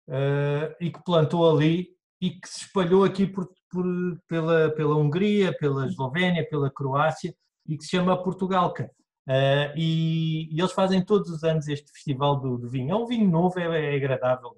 uh, 0.09 0.75
e 0.81 0.91
que 0.91 1.03
plantou 1.05 1.51
ali 1.51 1.89
e 2.21 2.31
que 2.31 2.49
se 2.49 2.63
espalhou 2.63 3.05
aqui 3.05 3.27
por, 3.27 3.49
por, 3.71 3.85
pela, 4.29 4.71
pela 4.71 4.97
Hungria, 4.97 5.57
pela 5.57 5.87
Eslovénia, 5.87 6.49
pela 6.49 6.71
Croácia 6.71 7.35
e 7.67 7.77
que 7.77 7.85
se 7.85 7.91
chama 7.91 8.23
Portugalca. 8.23 8.91
Uh, 9.29 9.75
e, 9.77 10.55
e, 10.55 10.61
eles 10.61 10.73
fazem 10.73 11.05
todos 11.05 11.29
os 11.31 11.43
anos 11.43 11.67
este 11.67 11.91
festival 11.91 12.39
do, 12.39 12.57
do 12.59 12.69
vinho. 12.69 12.93
É 12.93 12.97
um 12.97 13.07
vinho 13.07 13.29
novo, 13.29 13.59
é, 13.59 13.95
é 13.95 13.97
agradável 13.97 14.57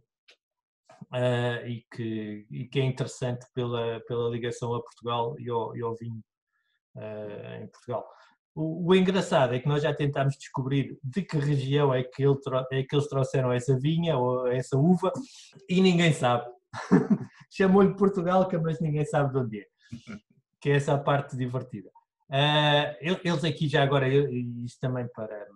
uh, 1.13 1.67
e, 1.67 1.85
que, 1.91 2.47
e 2.51 2.67
que 2.67 2.81
é 2.81 2.85
interessante 2.85 3.47
pela, 3.55 4.01
pela 4.01 4.29
ligação 4.31 4.75
a 4.75 4.83
Portugal 4.83 5.35
e 5.39 5.49
ao, 5.49 5.77
e 5.77 5.83
ao 5.83 5.95
vinho 5.95 6.23
uh, 6.97 7.63
em 7.63 7.67
Portugal. 7.69 8.07
O, 8.55 8.89
o, 8.89 8.95
engraçado 8.95 9.55
é 9.55 9.61
que 9.61 9.69
nós 9.69 9.83
já 9.83 9.95
tentámos 9.95 10.37
descobrir 10.37 10.99
de 11.03 11.23
que 11.23 11.39
região 11.39 11.95
é 11.95 12.03
que, 12.03 12.23
ele, 12.23 12.37
é 12.73 12.83
que 12.83 12.95
eles 12.95 13.09
trouxeram 13.09 13.53
essa 13.53 13.79
vinha 13.79 14.19
ou 14.19 14.49
essa 14.49 14.77
uva 14.77 15.13
e 15.69 15.81
ninguém 15.81 16.13
sabe. 16.13 16.45
Chamou-lhe 17.51 17.97
Portugal, 17.97 18.49
mas 18.63 18.81
ninguém 18.81 19.05
sabe 19.05 19.33
de 19.33 19.39
onde 19.39 19.61
é. 19.61 19.65
Que 20.61 20.71
é 20.71 20.77
essa 20.77 20.95
a 20.95 20.99
parte 20.99 21.37
divertida. 21.37 21.91
Uh, 22.31 23.19
eles 23.23 23.45
aqui 23.45 23.69
já 23.69 23.83
agora, 23.83 24.07
isto 24.09 24.79
também 24.81 25.09
para, 25.09 25.47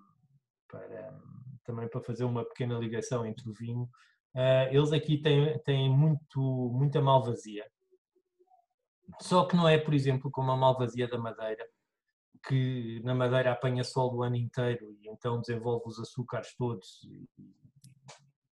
para, 0.68 1.20
também 1.64 1.88
para 1.88 2.00
fazer 2.00 2.24
uma 2.24 2.44
pequena 2.44 2.78
ligação 2.78 3.26
entre 3.26 3.48
o 3.48 3.52
vinho, 3.52 3.82
uh, 4.34 4.68
eles 4.70 4.92
aqui 4.92 5.18
têm, 5.18 5.58
têm 5.60 5.90
muito, 5.90 6.40
muita 6.72 7.00
malvazia. 7.00 7.64
Só 9.20 9.44
que 9.44 9.54
não 9.54 9.68
é, 9.68 9.76
por 9.76 9.92
exemplo, 9.92 10.30
como 10.30 10.50
a 10.50 10.56
malvazia 10.56 11.06
da 11.06 11.18
Madeira, 11.18 11.66
que 12.46 13.00
na 13.04 13.14
Madeira 13.14 13.52
apanha 13.52 13.84
sol 13.84 14.14
o 14.14 14.22
ano 14.22 14.36
inteiro 14.36 14.96
e 15.00 15.08
então 15.08 15.40
desenvolve 15.40 15.84
os 15.86 16.00
açúcares 16.00 16.54
todos 16.56 17.00
e, 17.04 17.28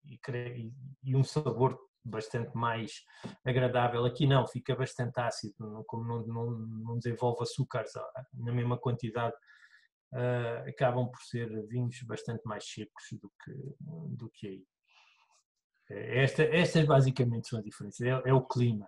e, 0.05 0.73
e, 1.03 1.15
um 1.15 1.23
sabor 1.23 1.79
bastante 2.03 2.55
mais 2.55 3.03
agradável. 3.45 4.05
Aqui 4.05 4.25
não, 4.25 4.47
fica 4.47 4.75
bastante 4.75 5.19
ácido, 5.19 5.83
como 5.87 6.03
não, 6.03 6.27
não, 6.27 6.51
não 6.51 6.97
desenvolve 6.97 7.43
açúcares 7.43 7.91
na 8.33 8.51
mesma 8.51 8.77
quantidade, 8.77 9.35
uh, 10.13 10.69
acabam 10.69 11.09
por 11.09 11.21
ser 11.21 11.49
vinhos 11.67 12.01
bastante 12.03 12.41
mais 12.45 12.65
secos 12.65 13.03
do 13.13 13.31
que, 13.43 13.75
do 13.79 14.29
que 14.29 14.47
aí. 14.47 14.65
Esta, 15.91 16.43
estas 16.43 16.85
basicamente 16.85 17.47
são 17.47 17.57
as 17.57 17.65
diferenças, 17.65 18.01
é, 18.01 18.29
é 18.29 18.33
o 18.33 18.45
clima 18.45 18.87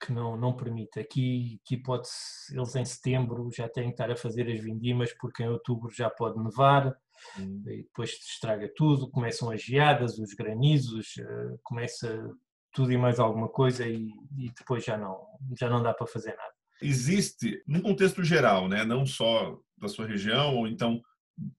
que 0.00 0.12
não, 0.12 0.36
não 0.36 0.56
permite. 0.56 1.00
Aqui, 1.00 1.60
aqui 1.64 1.76
pode 1.76 2.08
eles 2.52 2.74
em 2.76 2.84
setembro 2.84 3.48
já 3.52 3.68
têm 3.68 3.84
que 3.84 3.90
estar 3.90 4.10
a 4.10 4.16
fazer 4.16 4.50
as 4.50 4.60
vindimas 4.60 5.12
porque 5.18 5.42
em 5.42 5.48
outubro 5.48 5.90
já 5.92 6.08
pode 6.08 6.42
nevar 6.42 6.94
hum. 7.38 7.62
e 7.66 7.82
depois 7.82 8.10
se 8.10 8.32
estraga 8.32 8.70
tudo, 8.76 9.10
começam 9.10 9.50
as 9.50 9.62
geadas, 9.62 10.18
os 10.18 10.34
granizos, 10.34 11.16
uh, 11.16 11.58
começa 11.62 12.30
tudo 12.72 12.92
e 12.92 12.96
mais 12.96 13.18
alguma 13.18 13.48
coisa 13.48 13.86
e, 13.86 14.08
e, 14.36 14.50
depois 14.56 14.84
já 14.84 14.96
não, 14.96 15.18
já 15.58 15.68
não 15.68 15.82
dá 15.82 15.92
para 15.92 16.06
fazer 16.06 16.36
nada. 16.36 16.52
Existe, 16.80 17.62
no 17.66 17.82
contexto 17.82 18.22
geral, 18.22 18.68
né, 18.68 18.84
não 18.84 19.04
só 19.04 19.58
da 19.76 19.88
sua 19.88 20.06
região 20.06 20.56
ou 20.56 20.68
então 20.68 21.00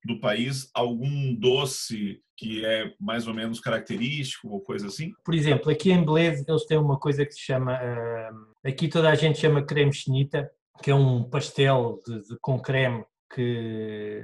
do 0.04 0.20
país, 0.20 0.70
algum 0.74 1.34
doce 1.36 2.22
que 2.36 2.66
é 2.66 2.94
mais 3.00 3.28
ou 3.28 3.34
menos 3.34 3.60
característico 3.60 4.50
ou 4.50 4.62
coisa 4.62 4.88
assim? 4.88 5.12
Por 5.24 5.34
exemplo, 5.34 5.72
aqui 5.72 5.92
em 5.92 6.04
Beleza 6.04 6.46
eles 6.48 6.66
têm 6.66 6.78
uma 6.78 6.98
coisa 6.98 7.26
que 7.26 7.34
se 7.34 7.42
chama, 7.42 7.74
uh, 7.74 8.68
aqui 8.68 8.88
toda 8.88 9.10
a 9.10 9.16
gente 9.16 9.40
chama 9.40 9.62
creme 9.62 9.94
chenita, 9.94 10.50
que 10.82 10.90
é 10.90 10.96
um 10.96 11.24
pastel 11.24 12.02
de, 12.06 12.22
de, 12.22 12.38
com 12.40 12.60
creme 12.60 13.04
que 13.34 14.24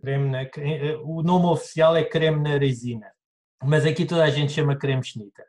creme 0.00 0.30
na, 0.30 0.42
eh, 0.42 0.96
o 1.02 1.22
nome 1.22 1.46
oficial 1.46 1.96
é 1.96 2.04
creme 2.04 2.40
na 2.40 2.56
resina, 2.56 3.10
mas 3.62 3.84
aqui 3.84 4.06
toda 4.06 4.24
a 4.24 4.30
gente 4.30 4.52
chama 4.52 4.76
creme 4.76 5.04
chenita. 5.04 5.44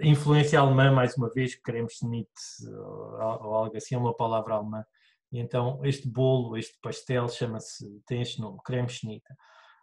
Influência 0.00 0.58
alemã, 0.58 0.90
mais 0.90 1.16
uma 1.16 1.30
vez, 1.30 1.54
creme 1.54 1.88
chenite 1.90 2.30
ou, 2.66 3.46
ou 3.46 3.54
algo 3.54 3.76
assim, 3.76 3.94
é 3.94 3.98
uma 3.98 4.14
palavra 4.14 4.54
alemã. 4.54 4.84
E 5.32 5.38
então 5.38 5.80
este 5.84 6.08
bolo, 6.08 6.56
este 6.56 6.78
pastel 6.82 7.28
chama-se, 7.28 7.86
tem 8.06 8.22
este 8.22 8.40
nome, 8.40 8.58
creme 8.64 8.88
chenita. 8.88 9.36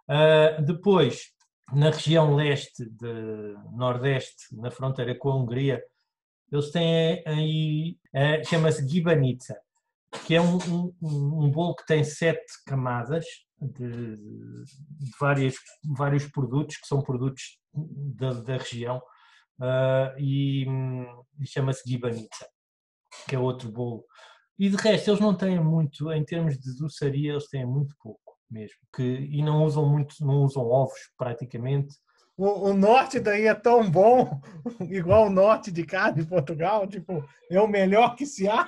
Uh, 0.10 0.62
depois, 0.64 1.32
na 1.74 1.90
região 1.90 2.36
leste, 2.36 2.86
de 2.90 3.56
nordeste, 3.74 4.56
na 4.56 4.72
fronteira 4.72 5.18
com 5.18 5.30
a 5.30 5.36
Hungria, 5.36 5.84
eles 6.52 6.72
têm 6.72 7.24
aí, 7.26 7.98
uh, 8.14 8.48
chama-se 8.48 8.88
gibanica, 8.88 9.60
que 10.26 10.36
é 10.36 10.42
um, 10.42 10.58
um, 10.58 11.44
um, 11.44 11.52
bolo 11.52 11.76
que 11.76 11.86
tem 11.86 12.04
sete 12.04 12.46
camadas 12.66 13.26
de, 13.60 14.16
de 14.16 15.12
várias, 15.20 15.56
vários 15.84 16.26
produtos, 16.28 16.78
que 16.78 16.88
são 16.88 17.02
produtos 17.02 17.60
da, 17.74 18.34
da 18.34 18.58
região, 18.58 18.98
uh, 19.60 20.18
e, 20.18 20.66
e 21.40 21.48
chama-se 21.48 21.88
gibanica, 21.90 22.48
que 23.28 23.36
é 23.36 23.40
outro 23.40 23.70
bolo. 23.70 24.06
E 24.60 24.70
de 24.70 24.76
resto, 24.76 25.12
eles 25.12 25.20
não 25.20 25.36
têm 25.36 25.60
muito, 25.64 26.12
em 26.12 26.24
termos 26.24 26.58
de 26.58 26.78
doçaria, 26.78 27.32
eles 27.32 27.48
têm 27.48 27.66
muito 27.66 27.96
pouco 28.02 28.38
mesmo. 28.50 28.78
Que, 28.96 29.04
e 29.04 29.44
não 29.44 29.64
usam 29.64 29.88
muito, 29.88 30.16
não 30.22 30.44
usam 30.44 30.64
ovos 30.64 31.12
praticamente. 31.18 31.96
O, 32.36 32.70
o, 32.70 32.74
norte 32.74 33.20
daí 33.20 33.48
é 33.48 33.54
tão 33.54 33.90
bom, 33.90 34.40
igual 34.90 35.28
o 35.28 35.30
norte 35.30 35.72
de 35.72 35.84
cá, 35.84 36.12
de 36.12 36.24
Portugal, 36.24 36.88
tipo, 36.88 37.24
é 37.50 37.60
o 37.60 37.68
melhor 37.68 38.16
que 38.16 38.26
se 38.26 38.48
há. 38.48 38.68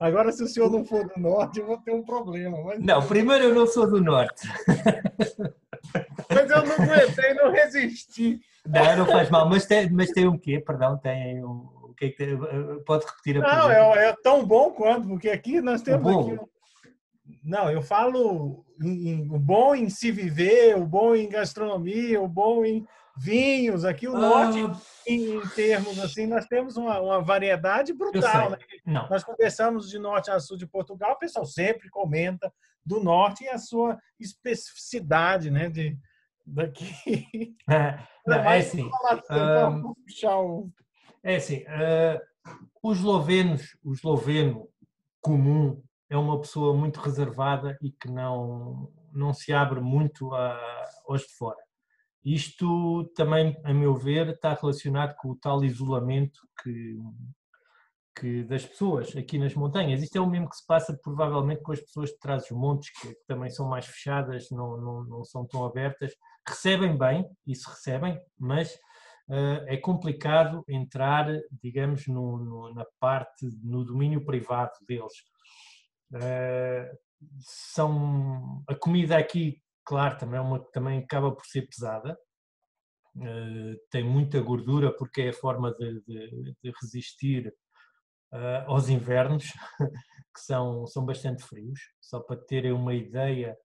Agora, 0.00 0.32
se 0.32 0.42
o 0.42 0.48
senhor 0.48 0.70
não 0.70 0.84
for 0.84 1.06
do 1.06 1.20
norte, 1.20 1.60
eu 1.60 1.66
vou 1.66 1.78
ter 1.78 1.92
um 1.92 2.02
problema. 2.02 2.62
Mas... 2.64 2.80
Não, 2.80 3.00
primeiro 3.06 3.44
eu 3.44 3.54
não 3.54 3.66
sou 3.66 3.88
do 3.88 4.02
norte. 4.02 4.48
Mas 6.28 6.50
eu 6.50 6.66
não 6.66 6.74
aguentei, 6.74 7.34
não 7.34 7.52
resisti. 7.52 8.40
Não, 8.66 8.96
não 8.96 9.06
faz 9.06 9.30
mal, 9.30 9.48
mas 9.48 9.64
tem, 9.64 9.88
mas 9.90 10.10
tem 10.10 10.26
um 10.26 10.36
quê? 10.36 10.60
Perdão, 10.60 10.98
tem 10.98 11.44
um. 11.44 11.68
O 11.96 11.98
que 11.98 12.04
é 12.04 12.10
que 12.10 12.16
tem, 12.18 12.38
pode 12.84 13.06
repetir 13.06 13.42
a 13.42 13.56
Não, 13.56 13.70
é, 13.70 14.08
é, 14.08 14.16
tão 14.22 14.44
bom 14.44 14.70
quanto, 14.70 15.08
porque 15.08 15.30
aqui 15.30 15.62
nós 15.62 15.80
temos 15.80 16.06
aqui 16.06 16.38
não, 17.42 17.70
eu 17.70 17.82
falo 17.82 18.64
em, 18.80 19.28
o 19.30 19.38
bom 19.38 19.74
em 19.74 19.88
se 19.88 20.10
viver, 20.10 20.76
o 20.76 20.86
bom 20.86 21.14
em 21.14 21.28
gastronomia, 21.28 22.20
o 22.20 22.28
bom 22.28 22.64
em 22.64 22.86
vinhos. 23.16 23.84
Aqui 23.84 24.06
o 24.06 24.16
ah. 24.16 24.20
norte, 24.20 24.58
em, 25.06 25.36
em, 25.36 25.48
termos 25.48 25.98
assim, 25.98 26.26
nós 26.26 26.46
temos 26.46 26.76
uma, 26.76 27.00
uma 27.00 27.22
variedade 27.22 27.92
brutal. 27.92 28.50
Né? 28.50 28.58
Nós 29.10 29.24
conversamos 29.24 29.88
de 29.88 29.98
norte 29.98 30.30
a 30.30 30.38
sul 30.38 30.56
de 30.56 30.66
Portugal, 30.66 31.12
o 31.12 31.18
pessoal 31.18 31.46
sempre 31.46 31.88
comenta 31.88 32.52
do 32.84 33.02
norte 33.02 33.44
e 33.44 33.48
a 33.48 33.58
sua 33.58 33.98
especificidade, 34.20 35.50
né? 35.50 35.68
De, 35.68 35.98
daqui. 36.46 36.86
É, 37.68 37.98
não, 38.24 38.36
é 38.38 38.58
assim. 38.58 38.88
Um, 39.30 39.94
é 41.26 41.36
assim. 41.36 41.58
Uh, 41.62 42.20
os 42.82 42.98
eslovenos, 42.98 43.76
o 43.82 43.92
esloveno 43.92 44.68
comum 45.20 45.82
é 46.08 46.16
uma 46.16 46.40
pessoa 46.40 46.72
muito 46.72 47.00
reservada 47.00 47.76
e 47.82 47.90
que 47.90 48.08
não, 48.08 48.92
não 49.12 49.34
se 49.34 49.52
abre 49.52 49.80
muito 49.80 50.32
a, 50.32 50.56
aos 51.08 51.22
de 51.22 51.34
fora. 51.36 51.58
Isto 52.24 53.04
também, 53.16 53.56
a 53.64 53.74
meu 53.74 53.94
ver, 53.94 54.28
está 54.28 54.54
relacionado 54.54 55.16
com 55.16 55.30
o 55.30 55.36
tal 55.36 55.64
isolamento 55.64 56.38
que, 56.62 56.96
que 58.18 58.44
das 58.44 58.64
pessoas 58.64 59.16
aqui 59.16 59.36
nas 59.36 59.54
montanhas. 59.54 60.02
Isto 60.02 60.18
é 60.18 60.20
o 60.20 60.30
mesmo 60.30 60.48
que 60.48 60.56
se 60.56 60.66
passa 60.66 60.96
provavelmente 61.02 61.62
com 61.62 61.72
as 61.72 61.80
pessoas 61.80 62.10
de 62.10 62.18
trás 62.18 62.42
dos 62.42 62.52
montes, 62.52 62.90
que 63.00 63.16
também 63.26 63.50
são 63.50 63.68
mais 63.68 63.86
fechadas, 63.86 64.48
não, 64.50 64.76
não, 64.76 65.04
não 65.04 65.24
são 65.24 65.44
tão 65.44 65.64
abertas. 65.64 66.12
Recebem 66.48 66.96
bem, 66.96 67.28
isso 67.44 67.68
recebem, 67.68 68.20
mas 68.38 68.76
é 69.66 69.76
complicado 69.76 70.64
entrar, 70.68 71.26
digamos, 71.62 72.06
no, 72.06 72.38
no, 72.38 72.74
na 72.74 72.86
parte, 73.00 73.46
no 73.62 73.84
domínio 73.84 74.24
privado 74.24 74.72
deles 74.86 75.12
Uh, 76.12 76.96
são 77.40 78.62
a 78.68 78.74
comida 78.74 79.16
aqui, 79.16 79.60
claro, 79.84 80.18
também 80.18 80.38
é 80.38 80.40
uma 80.42 80.60
também 80.70 80.98
acaba 80.98 81.34
por 81.34 81.44
ser 81.46 81.62
pesada. 81.68 82.16
Uh, 83.16 83.76
tem 83.90 84.04
muita 84.04 84.40
gordura 84.40 84.94
porque 84.94 85.22
é 85.22 85.28
a 85.30 85.34
forma 85.34 85.72
de, 85.74 86.00
de, 86.02 86.54
de 86.62 86.72
resistir 86.80 87.52
aos 88.66 88.90
invernos, 88.90 89.46
que 90.34 90.40
são, 90.40 90.86
são 90.86 91.06
bastante 91.06 91.42
frios. 91.42 91.80
Só 92.00 92.20
para 92.20 92.36
terem 92.36 92.72
uma 92.72 92.92
ideia, 92.92 93.56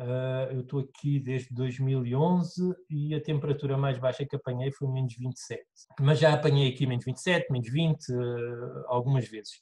Uh, 0.00 0.50
eu 0.52 0.60
estou 0.62 0.80
aqui 0.80 1.20
desde 1.20 1.52
2011 1.52 2.74
e 2.88 3.14
a 3.14 3.22
temperatura 3.22 3.76
mais 3.76 3.98
baixa 3.98 4.24
que 4.24 4.34
apanhei 4.34 4.72
foi 4.72 4.88
menos 4.88 5.14
27. 5.14 5.62
Mas 6.00 6.18
já 6.18 6.32
apanhei 6.32 6.72
aqui 6.72 6.86
menos 6.86 7.04
27, 7.04 7.52
menos 7.52 7.68
20, 7.70 8.10
uh, 8.10 8.84
algumas 8.86 9.28
vezes. 9.28 9.52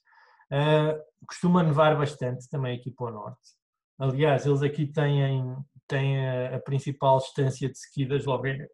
Uh, 0.52 0.96
costuma 1.26 1.64
nevar 1.64 1.98
bastante 1.98 2.48
também 2.48 2.78
aqui 2.78 2.88
para 2.88 3.08
o 3.08 3.10
norte. 3.10 3.40
Aliás, 3.98 4.46
eles 4.46 4.62
aqui 4.62 4.86
têm, 4.86 5.56
têm 5.88 6.24
a, 6.24 6.54
a 6.54 6.60
principal 6.60 7.18
estância 7.18 7.68
de 7.68 7.76
ski 7.76 8.06
da 8.06 8.14
Eslovénia, 8.14 8.68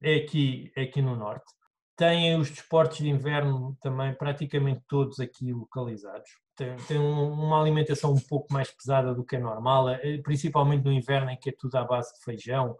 é 0.00 0.14
aqui, 0.14 0.70
é 0.76 0.82
aqui 0.82 1.02
no 1.02 1.16
norte. 1.16 1.52
Têm 1.96 2.38
os 2.38 2.48
desportos 2.48 2.98
de 2.98 3.08
inverno 3.08 3.76
também 3.80 4.14
praticamente 4.14 4.80
todos 4.86 5.18
aqui 5.18 5.52
localizados 5.52 6.30
tem, 6.62 6.76
tem 6.86 6.98
uma 6.98 7.60
alimentação 7.60 8.12
um 8.12 8.20
pouco 8.20 8.52
mais 8.52 8.70
pesada 8.70 9.12
do 9.14 9.24
que 9.24 9.36
é 9.36 9.38
normal, 9.40 9.88
eh, 9.90 10.18
principalmente 10.22 10.84
no 10.84 10.92
inverno 10.92 11.30
em 11.30 11.36
que 11.36 11.50
é 11.50 11.54
tudo 11.58 11.74
à 11.76 11.84
base 11.84 12.14
de 12.14 12.24
feijão, 12.24 12.76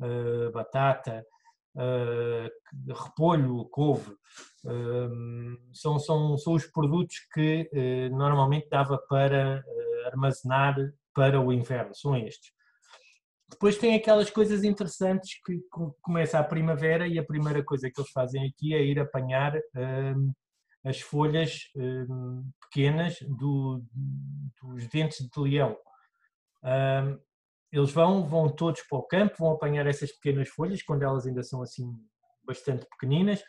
uh, 0.00 0.50
batata, 0.52 1.24
uh, 1.76 2.92
repolho, 2.92 3.64
couve. 3.66 4.10
Uh, 4.64 5.56
são, 5.72 5.98
são, 5.98 6.36
são 6.36 6.54
os 6.54 6.66
produtos 6.66 7.18
que 7.32 7.70
normalmente 8.10 8.68
dava 8.68 8.98
para 8.98 9.64
armazenar 10.06 10.76
para 11.14 11.40
o 11.40 11.52
inverno, 11.52 11.94
são 11.94 12.16
estes. 12.16 12.52
Depois 13.48 13.76
tem 13.76 13.96
aquelas 13.96 14.30
coisas 14.30 14.62
interessantes 14.62 15.40
que 15.44 15.60
começa 16.00 16.38
a 16.38 16.44
primavera 16.44 17.08
e 17.08 17.18
a 17.18 17.24
primeira 17.24 17.64
coisa 17.64 17.90
que 17.90 18.00
eles 18.00 18.10
fazem 18.12 18.46
aqui 18.46 18.74
é 18.74 18.82
ir 18.82 19.00
apanhar 19.00 19.54
as 20.84 21.00
folhas 21.00 21.64
hum, 21.76 22.50
pequenas 22.62 23.18
do, 23.22 23.82
dos 24.62 24.88
dentes 24.88 25.28
de 25.28 25.40
leão. 25.40 25.76
Um, 26.64 27.18
eles 27.72 27.92
vão, 27.92 28.26
vão 28.26 28.48
todos 28.48 28.82
para 28.88 28.98
o 28.98 29.02
campo, 29.02 29.36
vão 29.38 29.52
apanhar 29.52 29.86
essas 29.86 30.10
pequenas 30.12 30.48
folhas, 30.48 30.82
quando 30.82 31.02
elas 31.02 31.26
ainda 31.26 31.42
são 31.42 31.62
assim 31.62 31.86
bastante 32.44 32.84
pequeninas, 32.86 33.40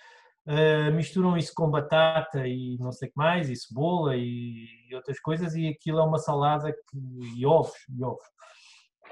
uh, 0.47 0.91
misturam 0.93 1.35
isso 1.37 1.51
com 1.55 1.71
batata 1.71 2.47
e 2.47 2.77
não 2.79 2.91
sei 2.91 3.09
o 3.09 3.11
que 3.11 3.17
mais, 3.17 3.49
e 3.49 3.55
cebola 3.55 4.15
e, 4.15 4.67
e, 4.89 4.95
outras 4.95 5.19
coisas, 5.19 5.55
e 5.55 5.67
aquilo 5.67 5.99
é 5.99 6.03
uma 6.03 6.19
salada 6.19 6.71
que, 6.71 6.97
e 7.35 7.45
ovos, 7.45 7.73
e 7.89 8.03
ovos. 8.03 8.25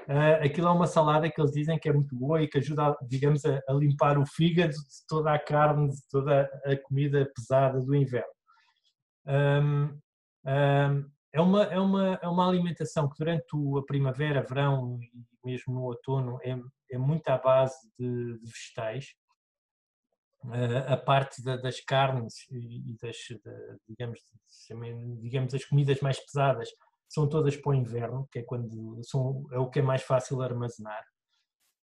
Uh, 0.08 0.44
aquilo 0.44 0.68
é 0.68 0.70
uma 0.70 0.86
salada 0.86 1.30
que 1.30 1.40
eles 1.40 1.52
dizem 1.52 1.78
que 1.78 1.88
é 1.88 1.92
muito 1.92 2.16
boa 2.16 2.42
e 2.42 2.48
que 2.48 2.58
ajuda, 2.58 2.96
digamos, 3.02 3.44
a, 3.44 3.60
a, 3.68 3.72
limpar 3.72 4.18
o 4.18 4.26
fígado 4.26 4.72
de 4.72 5.06
toda 5.08 5.32
a 5.32 5.38
carne, 5.38 5.90
de 5.90 6.08
toda 6.10 6.50
a 6.64 6.76
comida 6.76 7.30
pesada 7.34 7.80
do 7.80 7.94
inverno. 7.94 8.32
Um, 9.26 10.00
um, 10.44 11.10
é, 11.32 11.40
uma, 11.40 11.64
é, 11.64 11.78
uma, 11.78 12.18
é 12.22 12.28
uma 12.28 12.48
alimentação 12.48 13.08
que 13.08 13.18
durante 13.18 13.44
a 13.78 13.82
primavera, 13.86 14.42
verão 14.42 14.98
e 15.00 15.10
mesmo 15.44 15.74
no 15.74 15.82
outono 15.82 16.38
é, 16.42 16.58
é 16.90 16.98
muito 16.98 17.28
à 17.28 17.38
base 17.38 17.76
de, 17.98 18.38
de 18.38 18.46
vegetais. 18.46 19.14
Uh, 20.42 20.92
a 20.92 20.96
parte 20.96 21.42
da, 21.44 21.56
das 21.56 21.80
carnes 21.82 22.46
e 22.50 22.96
das, 23.00 23.16
de, 23.16 23.78
digamos, 23.86 24.18
digamos, 25.20 25.54
as 25.54 25.64
comidas 25.66 26.00
mais 26.00 26.18
pesadas 26.18 26.70
são 27.10 27.28
todas 27.28 27.56
para 27.56 27.70
o 27.70 27.74
inverno, 27.74 28.28
que 28.30 28.38
é 28.38 28.42
quando 28.42 29.02
são, 29.02 29.44
é 29.50 29.58
o 29.58 29.68
que 29.68 29.80
é 29.80 29.82
mais 29.82 30.02
fácil 30.02 30.40
armazenar. 30.40 31.04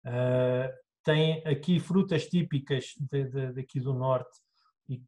Uh, 0.04 0.74
tem 1.04 1.46
aqui 1.46 1.80
frutas 1.80 2.26
típicas 2.26 2.96
de, 3.00 3.26
de, 3.26 3.54
daqui 3.54 3.80
do 3.80 3.94
norte 3.94 4.36
e 4.90 4.98
que 4.98 5.06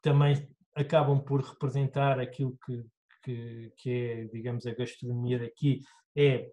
também 0.00 0.48
acabam 0.76 1.20
por 1.20 1.40
representar 1.40 2.20
aquilo 2.20 2.56
que, 2.64 2.84
que, 3.24 3.72
que 3.76 3.90
é, 3.90 4.24
digamos, 4.26 4.64
a 4.64 4.74
gastronomia 4.74 5.40
daqui. 5.40 5.80
É, 6.16 6.48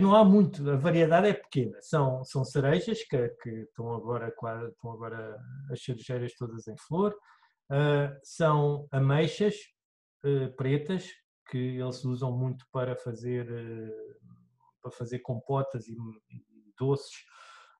não 0.00 0.14
há 0.14 0.24
muito, 0.24 0.68
a 0.70 0.76
variedade 0.76 1.28
é 1.28 1.34
pequena. 1.34 1.76
São, 1.82 2.24
são 2.24 2.42
cerejas 2.42 3.02
que, 3.04 3.28
que 3.42 3.50
estão, 3.50 3.92
agora, 3.92 4.28
estão 4.28 4.92
agora 4.92 5.38
as 5.70 5.82
cerejeiras 5.82 6.34
todas 6.34 6.66
em 6.68 6.76
flor, 6.78 7.14
uh, 7.70 8.18
são 8.22 8.88
ameixas 8.90 9.56
uh, 10.24 10.50
pretas, 10.56 11.10
que 11.48 11.58
eles 11.58 12.04
usam 12.04 12.36
muito 12.36 12.66
para 12.70 12.94
fazer, 12.96 13.50
eh, 13.50 14.16
para 14.82 14.90
fazer 14.92 15.20
compotas 15.20 15.88
e, 15.88 15.96
doces. 16.78 17.16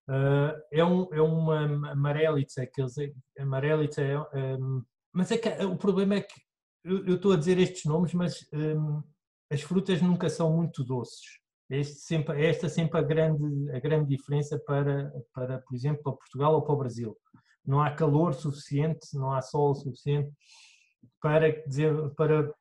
Uh, 0.08 0.58
é, 0.72 0.84
um, 0.84 1.06
é 1.12 1.20
uma 1.20 1.92
amarelitza, 1.92 2.66
que 2.66 2.80
eles, 2.80 2.94
amarelitza 3.38 4.02
é, 4.02 4.18
um, 4.18 4.82
mas 5.12 5.30
é 5.30 5.38
que 5.38 5.48
o 5.64 5.76
problema 5.76 6.16
é 6.16 6.22
que 6.22 6.40
eu, 6.82 7.14
estou 7.14 7.32
a 7.32 7.36
dizer 7.36 7.58
estes 7.58 7.84
nomes, 7.84 8.14
mas 8.14 8.48
um, 8.52 9.02
as 9.50 9.60
frutas 9.60 10.00
nunca 10.00 10.28
são 10.28 10.52
muito 10.56 10.82
doces. 10.82 11.38
Este 11.70 11.96
sempre, 11.96 12.44
esta 12.44 12.66
é 12.66 12.68
sempre 12.68 12.98
a 12.98 13.02
grande, 13.02 13.70
a 13.70 13.78
grande 13.78 14.08
diferença 14.08 14.58
para, 14.58 15.12
para, 15.34 15.60
por 15.60 15.74
exemplo, 15.74 16.02
para 16.02 16.12
Portugal 16.12 16.54
ou 16.54 16.62
para 16.62 16.74
o 16.74 16.78
Brasil. 16.78 17.16
Não 17.64 17.82
há 17.82 17.90
calor 17.90 18.32
suficiente, 18.32 19.06
não 19.12 19.32
há 19.32 19.42
sol 19.42 19.74
suficiente 19.74 20.32
para, 21.20 21.50
dizer, 21.66 21.92
para 22.16 22.52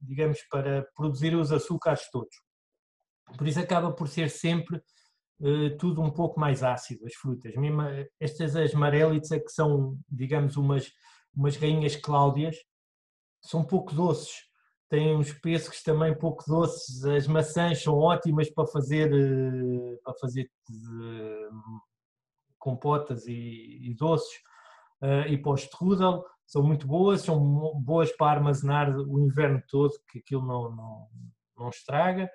digamos, 0.00 0.40
para 0.50 0.86
produzir 0.94 1.34
os 1.34 1.52
açúcares 1.52 2.08
todos. 2.10 2.34
Por 3.36 3.46
isso 3.46 3.60
acaba 3.60 3.92
por 3.92 4.08
ser 4.08 4.30
sempre 4.30 4.82
uh, 5.40 5.76
tudo 5.78 6.00
um 6.00 6.10
pouco 6.10 6.40
mais 6.40 6.62
ácido, 6.62 7.06
as 7.06 7.14
frutas. 7.14 7.54
Mesmo 7.54 7.82
estas 8.18 8.56
asmarelitas 8.56 9.28
que 9.28 9.50
são, 9.50 9.98
digamos, 10.08 10.56
umas, 10.56 10.90
umas 11.34 11.56
rainhas 11.56 11.96
cláudias, 11.96 12.56
são 13.42 13.64
pouco 13.64 13.94
doces. 13.94 14.48
Têm 14.88 15.16
uns 15.16 15.32
pêssegos 15.32 15.82
também 15.82 16.18
pouco 16.18 16.44
doces. 16.46 17.04
As 17.04 17.26
maçãs 17.28 17.82
são 17.82 17.94
ótimas 17.94 18.50
para 18.50 18.66
fazer, 18.66 19.12
uh, 19.12 20.00
para 20.02 20.14
fazer 20.14 20.50
uh, 20.70 21.80
compotas 22.58 23.26
e, 23.26 23.90
e 23.90 23.94
doces. 23.94 24.38
e 25.30 25.38
para 25.38 25.52
o 25.52 25.54
strudel 25.54 26.22
são 26.50 26.64
muito 26.64 26.84
boas, 26.84 27.20
são 27.20 27.38
boas 27.80 28.10
para 28.16 28.38
armazenar 28.38 28.90
o 28.98 29.20
inverno 29.20 29.62
todo, 29.68 29.94
que 30.10 30.18
aquilo 30.18 30.44
não, 30.44 30.74
não, 30.74 31.08
não 31.56 31.68
estraga. 31.68 32.28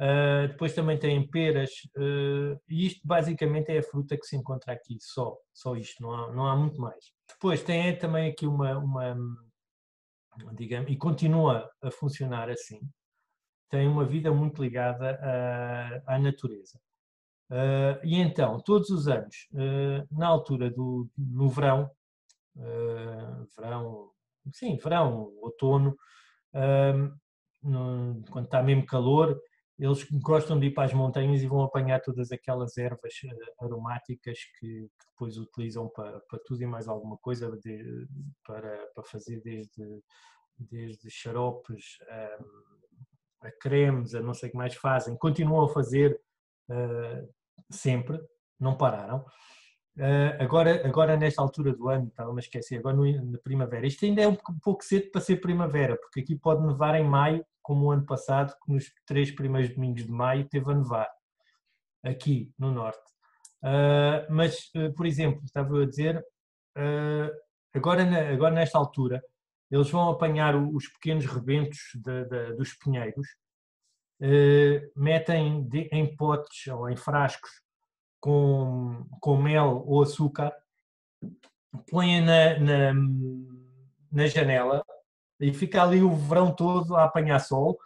Uh, 0.00 0.46
depois 0.46 0.72
também 0.72 0.96
têm 0.96 1.28
peras, 1.28 1.70
uh, 1.96 2.58
e 2.68 2.86
isto 2.86 3.00
basicamente 3.04 3.70
é 3.70 3.78
a 3.78 3.82
fruta 3.82 4.16
que 4.16 4.24
se 4.24 4.36
encontra 4.36 4.72
aqui, 4.72 4.96
só, 5.00 5.36
só 5.52 5.74
isto, 5.74 6.00
não 6.00 6.14
há, 6.14 6.32
não 6.32 6.46
há 6.46 6.56
muito 6.56 6.80
mais. 6.80 7.12
Depois 7.28 7.62
tem 7.62 7.98
também 7.98 8.30
aqui 8.30 8.46
uma, 8.46 8.78
uma 8.78 9.16
digamos, 10.54 10.90
e 10.90 10.96
continua 10.96 11.68
a 11.82 11.90
funcionar 11.90 12.48
assim, 12.48 12.80
tem 13.68 13.86
uma 13.88 14.06
vida 14.06 14.32
muito 14.32 14.62
ligada 14.62 15.18
à, 16.06 16.14
à 16.14 16.18
natureza. 16.20 16.80
Uh, 17.50 17.98
e 18.04 18.14
então, 18.14 18.60
todos 18.60 18.90
os 18.90 19.08
anos, 19.08 19.48
na 20.10 20.28
altura 20.28 20.70
do 20.70 21.10
no 21.18 21.48
verão, 21.48 21.90
verão, 23.56 24.10
sim, 24.52 24.76
verão, 24.76 25.32
outono, 25.40 25.96
no, 27.62 28.22
quando 28.30 28.46
está 28.46 28.62
mesmo 28.62 28.86
calor, 28.86 29.40
eles 29.80 30.06
gostam 30.10 30.60
de 30.60 30.66
ir 30.66 30.74
para 30.74 30.84
as 30.84 30.92
montanhas 30.92 31.42
e 31.42 31.46
vão 31.46 31.62
apanhar 31.62 32.00
todas 32.02 32.30
aquelas 32.30 32.76
ervas 32.76 33.14
uh, 33.24 33.64
aromáticas 33.64 34.38
que, 34.58 34.86
depois 35.10 35.38
utilizam 35.38 35.88
para, 35.88 36.20
para 36.20 36.38
tudo 36.44 36.62
e 36.62 36.66
mais 36.66 36.86
alguma 36.86 37.16
coisa, 37.18 37.50
de, 37.58 38.06
para, 38.46 38.86
para 38.94 39.04
fazer 39.04 39.40
desde, 39.42 40.02
desde 40.58 41.10
xaropes 41.10 41.98
a, 42.08 43.46
a 43.48 43.52
cremes, 43.52 44.14
a 44.14 44.20
não 44.20 44.34
sei 44.34 44.48
o 44.48 44.52
que 44.52 44.58
mais 44.58 44.74
fazem. 44.74 45.16
Continuam 45.16 45.64
a 45.64 45.68
fazer 45.68 46.18
uh, 46.70 47.34
sempre, 47.70 48.20
não 48.58 48.76
pararam. 48.76 49.24
Uh, 50.00 50.32
agora, 50.42 50.86
agora, 50.86 51.14
nesta 51.14 51.42
altura 51.42 51.74
do 51.74 51.86
ano, 51.90 52.08
estava-me 52.08 52.38
a 52.38 52.40
esquecer, 52.40 52.78
agora 52.78 52.96
na 52.96 53.36
primavera. 53.36 53.86
Isto 53.86 54.06
ainda 54.06 54.22
é 54.22 54.26
um 54.26 54.34
pouco 54.34 54.82
cedo 54.82 55.10
para 55.10 55.20
ser 55.20 55.42
primavera, 55.42 55.94
porque 55.94 56.20
aqui 56.20 56.34
pode 56.34 56.66
nevar 56.66 56.94
em 56.94 57.04
maio, 57.04 57.44
como 57.60 57.84
o 57.84 57.90
ano 57.90 58.06
passado, 58.06 58.56
que 58.64 58.72
nos 58.72 58.90
três 59.04 59.30
primeiros 59.30 59.74
domingos 59.74 60.02
de 60.06 60.10
maio 60.10 60.48
teve 60.48 60.72
a 60.72 60.74
nevar, 60.74 61.06
aqui 62.02 62.50
no 62.58 62.72
norte. 62.72 63.02
Uh, 63.62 64.24
mas, 64.30 64.70
uh, 64.74 64.90
por 64.94 65.04
exemplo, 65.04 65.44
estava 65.44 65.82
a 65.82 65.86
dizer, 65.86 66.24
agora, 67.74 68.32
agora 68.32 68.54
nesta 68.54 68.78
altura, 68.78 69.22
eles 69.70 69.90
vão 69.90 70.08
apanhar 70.08 70.56
os 70.56 70.88
pequenos 70.88 71.26
rebentos 71.26 71.78
de, 71.94 72.24
de, 72.24 72.56
dos 72.56 72.72
pinheiros, 72.72 73.28
metem 74.96 75.68
de, 75.68 75.90
em 75.92 76.16
potes 76.16 76.66
ou 76.68 76.88
em 76.88 76.96
frascos 76.96 77.50
com, 78.20 79.04
com 79.20 79.36
mel 79.36 79.82
ou 79.86 80.02
açúcar, 80.02 80.52
põe 81.90 82.20
na, 82.20 82.58
na, 82.58 82.94
na, 84.12 84.26
janela 84.26 84.84
e 85.40 85.52
fica 85.52 85.82
ali 85.82 86.02
o 86.02 86.14
verão 86.14 86.54
todo 86.54 86.96
a 86.96 87.04
apanhar 87.04 87.40
sol. 87.40 87.78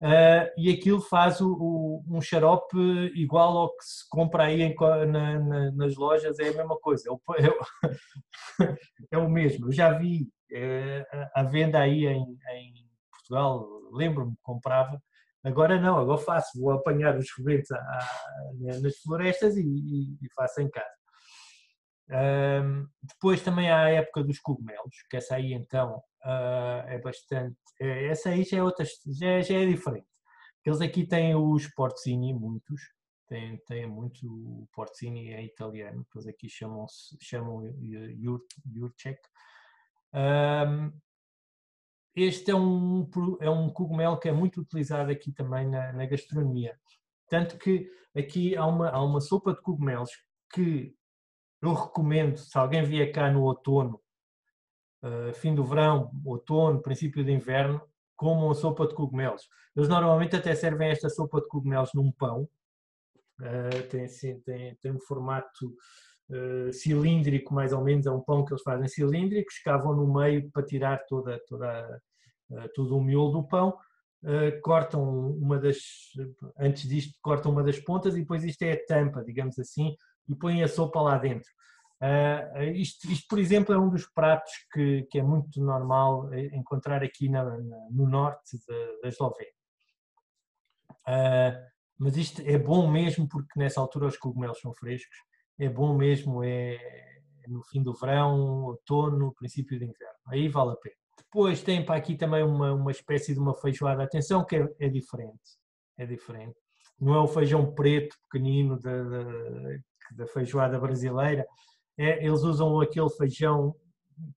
Uh, 0.00 0.46
e 0.56 0.70
aquilo 0.70 1.00
faz 1.00 1.40
o, 1.40 1.52
o, 1.52 2.04
um 2.08 2.20
xarope 2.20 2.78
igual 3.16 3.58
ao 3.58 3.76
que 3.76 3.84
se 3.84 4.08
compra 4.08 4.44
aí 4.44 4.62
em, 4.62 4.76
na, 4.76 5.40
na, 5.40 5.72
nas 5.72 5.96
lojas, 5.96 6.38
é 6.38 6.50
a 6.50 6.52
mesma 6.52 6.78
coisa, 6.78 7.08
é 7.08 7.12
o, 7.12 7.20
é 7.34 7.48
o, 7.48 8.76
é 9.10 9.18
o 9.18 9.28
mesmo. 9.28 9.66
Eu 9.66 9.72
já 9.72 9.92
vi 9.92 10.28
uh, 10.52 11.28
a 11.34 11.42
venda 11.42 11.80
aí 11.80 12.06
em, 12.06 12.22
em 12.22 12.88
Portugal, 13.10 13.66
lembro-me, 13.90 14.36
comprava, 14.40 15.02
Agora 15.44 15.80
não, 15.80 15.98
agora 15.98 16.18
faço, 16.18 16.60
vou 16.60 16.72
apanhar 16.72 17.16
os 17.16 17.26
rebentos 17.36 17.68
nas 18.82 18.96
florestas 18.98 19.56
e, 19.56 19.62
e, 19.62 20.18
e, 20.20 20.32
faço 20.34 20.60
em 20.60 20.68
casa. 20.68 20.98
Um, 22.10 22.88
depois 23.02 23.42
também 23.42 23.70
há 23.70 23.82
a 23.82 23.90
época 23.90 24.24
dos 24.24 24.38
cogumelos, 24.40 24.96
que 25.10 25.16
essa 25.16 25.36
aí 25.36 25.52
então 25.52 26.02
uh, 26.24 26.86
é 26.86 26.98
bastante. 26.98 27.56
É, 27.80 28.06
essa 28.06 28.30
aí 28.30 28.44
já 28.44 28.58
é, 28.58 28.62
outra, 28.62 28.84
já, 28.84 29.40
já 29.42 29.54
é 29.54 29.66
diferente. 29.66 30.08
Eles 30.64 30.80
aqui 30.80 31.06
têm 31.06 31.34
os 31.34 31.66
porcini, 31.74 32.34
muitos, 32.34 32.80
têm, 33.28 33.58
têm 33.66 33.86
muito. 33.86 34.26
O 34.26 34.66
porcini 34.72 35.32
é 35.32 35.42
italiano, 35.44 36.04
eles 36.14 36.26
aqui 36.26 36.48
chamam, 36.48 36.86
chamam 37.20 37.62
Jurcek. 38.74 39.20
Um, 40.14 40.92
este 42.22 42.50
é 42.50 42.54
um, 42.54 43.08
é 43.40 43.50
um 43.50 43.68
cogumelo 43.70 44.18
que 44.18 44.28
é 44.28 44.32
muito 44.32 44.60
utilizado 44.60 45.10
aqui 45.10 45.32
também 45.32 45.68
na, 45.68 45.92
na 45.92 46.06
gastronomia. 46.06 46.78
Tanto 47.28 47.58
que 47.58 47.88
aqui 48.16 48.56
há 48.56 48.66
uma, 48.66 48.88
há 48.90 49.02
uma 49.02 49.20
sopa 49.20 49.52
de 49.52 49.60
cogumelos 49.60 50.10
que 50.52 50.94
eu 51.60 51.72
recomendo, 51.72 52.36
se 52.38 52.56
alguém 52.56 52.84
vier 52.84 53.12
cá 53.12 53.30
no 53.30 53.42
outono, 53.42 54.00
uh, 55.02 55.32
fim 55.34 55.54
do 55.54 55.64
verão, 55.64 56.10
outono, 56.24 56.80
princípio 56.80 57.24
de 57.24 57.32
inverno, 57.32 57.80
comam 58.16 58.50
a 58.50 58.54
sopa 58.54 58.86
de 58.86 58.94
cogumelos. 58.94 59.48
Eles 59.76 59.88
normalmente 59.88 60.36
até 60.36 60.54
servem 60.54 60.90
esta 60.90 61.08
sopa 61.08 61.40
de 61.40 61.48
cogumelos 61.48 61.90
num 61.94 62.10
pão. 62.12 62.48
Uh, 63.40 63.88
tem, 63.90 64.04
assim, 64.04 64.40
tem, 64.40 64.74
tem 64.76 64.92
um 64.92 65.00
formato 65.00 65.66
uh, 66.30 66.72
cilíndrico, 66.72 67.54
mais 67.54 67.72
ou 67.72 67.82
menos, 67.82 68.06
é 68.06 68.10
um 68.10 68.20
pão 68.20 68.44
que 68.44 68.52
eles 68.52 68.62
fazem 68.62 68.88
cilíndrico, 68.88 69.50
escavam 69.50 69.94
no 69.94 70.12
meio 70.12 70.50
para 70.50 70.64
tirar 70.64 71.04
toda, 71.06 71.38
toda, 71.46 72.02
todo 72.74 72.96
o 72.96 73.02
miolo 73.02 73.30
do 73.30 73.46
pão, 73.46 73.76
uh, 74.22 74.60
cortam 74.62 75.02
uma 75.30 75.58
das, 75.58 75.78
antes 76.58 76.88
disto, 76.88 77.18
cortam 77.22 77.52
uma 77.52 77.62
das 77.62 77.78
pontas 77.78 78.16
e 78.16 78.20
depois 78.20 78.44
isto 78.44 78.62
é 78.62 78.72
a 78.72 78.86
tampa, 78.86 79.24
digamos 79.24 79.58
assim, 79.58 79.94
e 80.28 80.34
põem 80.34 80.62
a 80.62 80.68
sopa 80.68 81.00
lá 81.00 81.18
dentro. 81.18 81.48
Uh, 82.00 82.62
isto, 82.74 83.10
isto, 83.10 83.26
por 83.28 83.38
exemplo, 83.38 83.74
é 83.74 83.78
um 83.78 83.90
dos 83.90 84.06
pratos 84.06 84.52
que, 84.72 85.02
que 85.10 85.18
é 85.18 85.22
muito 85.22 85.60
normal 85.60 86.32
encontrar 86.52 87.02
aqui 87.02 87.28
na, 87.28 87.44
na, 87.44 87.88
no 87.90 88.08
norte 88.08 88.58
da, 88.66 89.00
da 89.02 89.08
Eslovénia. 89.08 89.52
Mas 91.98 92.16
isto 92.16 92.42
é 92.42 92.56
bom 92.56 92.88
mesmo 92.88 93.26
porque 93.26 93.58
nessa 93.58 93.80
altura 93.80 94.06
os 94.06 94.16
cogumelos 94.16 94.60
são 94.60 94.72
frescos 94.74 95.16
é 95.58 95.68
bom 95.68 95.96
mesmo 95.96 96.44
é 96.44 96.78
no 97.48 97.62
fim 97.62 97.82
do 97.82 97.94
verão, 97.94 98.64
outono, 98.64 99.34
princípio 99.34 99.78
de 99.78 99.86
inverno. 99.86 100.18
Aí 100.26 100.48
vale 100.48 100.72
a 100.72 100.76
pena. 100.76 100.97
Depois 101.18 101.62
tem 101.62 101.84
para 101.84 101.96
aqui 101.96 102.16
também 102.16 102.42
uma, 102.42 102.72
uma 102.72 102.90
espécie 102.90 103.34
de 103.34 103.40
uma 103.40 103.54
feijoada. 103.54 104.02
Atenção 104.02 104.44
que 104.44 104.56
é, 104.56 104.68
é 104.80 104.88
diferente. 104.88 105.58
É 105.96 106.06
diferente. 106.06 106.56
Não 107.00 107.14
é 107.14 107.20
o 107.20 107.28
feijão 107.28 107.74
preto 107.74 108.16
pequenino 108.22 108.78
da, 108.80 109.02
da, 109.02 109.24
da 110.12 110.26
feijoada 110.26 110.78
brasileira. 110.78 111.46
É, 111.96 112.24
eles 112.24 112.42
usam 112.42 112.80
aquele 112.80 113.10
feijão 113.10 113.74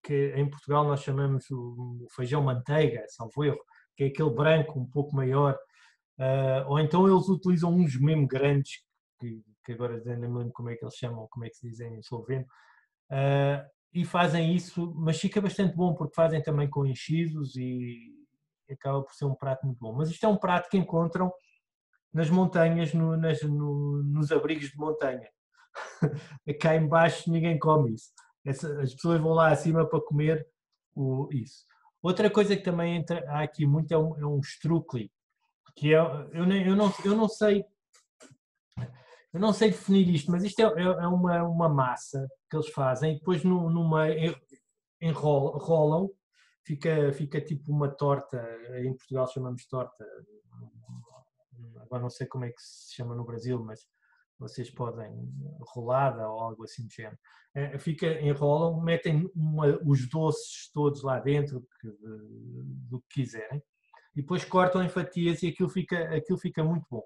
que 0.04 0.34
em 0.36 0.50
Portugal 0.50 0.84
nós 0.84 1.02
chamamos 1.02 1.46
o 1.50 2.06
feijão 2.15 2.44
manteiga, 2.44 3.04
salvo 3.08 3.44
erro, 3.44 3.60
que 3.96 4.04
é 4.04 4.08
aquele 4.08 4.30
branco 4.30 4.80
um 4.80 4.86
pouco 4.86 5.15
maior. 5.15 5.58
Uh, 6.20 6.67
ou 6.67 6.80
então 6.80 7.08
eles 7.08 7.28
utilizam 7.30 7.74
uns 7.74 8.00
mesmo 8.00 8.28
grandes 8.28 8.84
que 9.20 9.41
que 9.63 9.74
agora 9.74 10.02
me 10.04 10.28
lembro 10.28 10.52
como 10.52 10.70
é 10.70 10.76
que 10.76 10.84
eles 10.84 10.96
chamam, 10.96 11.28
como 11.30 11.46
é 11.46 11.50
que 11.50 11.56
se 11.56 11.67
dizem 11.67 11.96
em 11.96 12.00
esloveno, 12.00 12.46
uh, 13.12 13.70
e 13.93 14.06
fazem 14.06 14.56
isso, 14.56 14.93
mas 14.95 15.19
fica 15.19 15.41
bastante 15.41 15.75
bom 15.75 15.93
porque 15.93 16.15
fazem 16.15 16.41
também 16.41 16.69
com 16.69 16.86
enchidos 16.86 17.56
e 17.56 18.13
acaba 18.69 19.01
por 19.01 19.13
ser 19.13 19.25
um 19.25 19.36
prato 19.36 19.65
muito 19.65 19.80
bom. 19.80 19.93
Mas 19.93 20.10
isto 20.10 20.25
é 20.25 20.30
um 20.30 20.38
prato 20.38 20.69
que 20.69 20.77
encontram 20.77 21.32
nas 22.13 22.30
montanhas, 22.30 22.93
no, 22.93 23.17
nas, 23.17 23.41
no, 23.41 24.01
nos 24.04 24.32
abrigos 24.32 24.69
de 24.69 24.77
montanha. 24.77 25.27
Cá 26.60 26.75
embaixo 26.75 27.32
ninguém 27.32 27.60
come 27.60 27.93
isso. 27.93 28.12
as 28.45 28.93
pessoas 28.93 29.21
vão 29.21 29.34
lá 29.34 29.49
acima 29.49 29.86
para 29.86 30.01
comer 30.01 30.47
o, 30.95 31.27
isso. 31.32 31.65
Outra 32.01 32.30
coisa 32.30 32.56
que 32.56 32.63
também 32.63 32.95
entra, 32.95 33.23
há 33.30 33.41
aqui 33.41 33.65
muito 33.65 33.93
é 33.93 33.97
um, 33.97 34.17
é 34.19 34.25
um 34.25 34.41
que 35.75 35.93
é, 35.93 35.97
eu, 35.97 36.30
eu, 36.34 36.75
não, 36.75 36.93
eu 37.06 37.15
não 37.15 37.30
sei 37.30 37.65
eu 39.34 39.39
não 39.39 39.54
sei 39.54 39.72
definir 39.72 40.10
isto, 40.10 40.32
mas 40.32 40.44
isto 40.44 40.60
é, 40.60 40.63
é, 40.63 40.84
é 40.84 41.08
uma, 41.08 41.44
uma 41.44 41.70
massa 41.70 42.28
que 42.50 42.56
eles 42.56 42.70
fazem 42.70 43.13
e 43.13 43.20
depois 43.20 43.44
no, 43.44 43.89
meio 43.89 44.36
enrolam, 45.02 46.10
fica, 46.65 47.12
fica 47.13 47.41
tipo 47.41 47.72
uma 47.72 47.89
torta, 47.89 48.38
em 48.78 48.96
Portugal 48.96 49.28
chamamos 49.28 49.65
torta, 49.65 50.06
agora 51.82 52.04
não 52.04 52.10
sei 52.10 52.28
como 52.28 52.46
é 52.46 52.50
que 52.50 52.62
se 52.62 52.96
chama 52.96 53.15
no 53.15 53.26
Brasil, 53.26 53.63
mas 53.63 53.80
vocês 54.38 54.70
podem, 54.70 55.12
rolada 55.74 56.28
ou 56.30 56.39
algo 56.39 56.63
assim 56.63 56.86
do 56.86 56.91
género. 56.91 57.17
É, 57.54 57.78
fica, 57.78 58.08
enrolam, 58.22 58.82
metem 58.82 59.30
uma, 59.36 59.78
os 59.86 60.10
doces 60.10 60.72
todos 60.74 61.04
lá 61.04 61.20
dentro 61.20 61.67
que, 61.80 61.88
do 62.89 63.02
que 63.02 63.22
quiserem 63.22 63.62
e 64.15 64.22
depois 64.22 64.46
cortam 64.46 64.84
em 64.84 64.89
fatias 64.89 65.41
e 65.44 65.48
aquilo 65.48 65.70
fica, 65.70 66.15
aquilo 66.15 66.38
fica 66.38 66.63
muito 66.63 66.86
bom. 66.89 67.04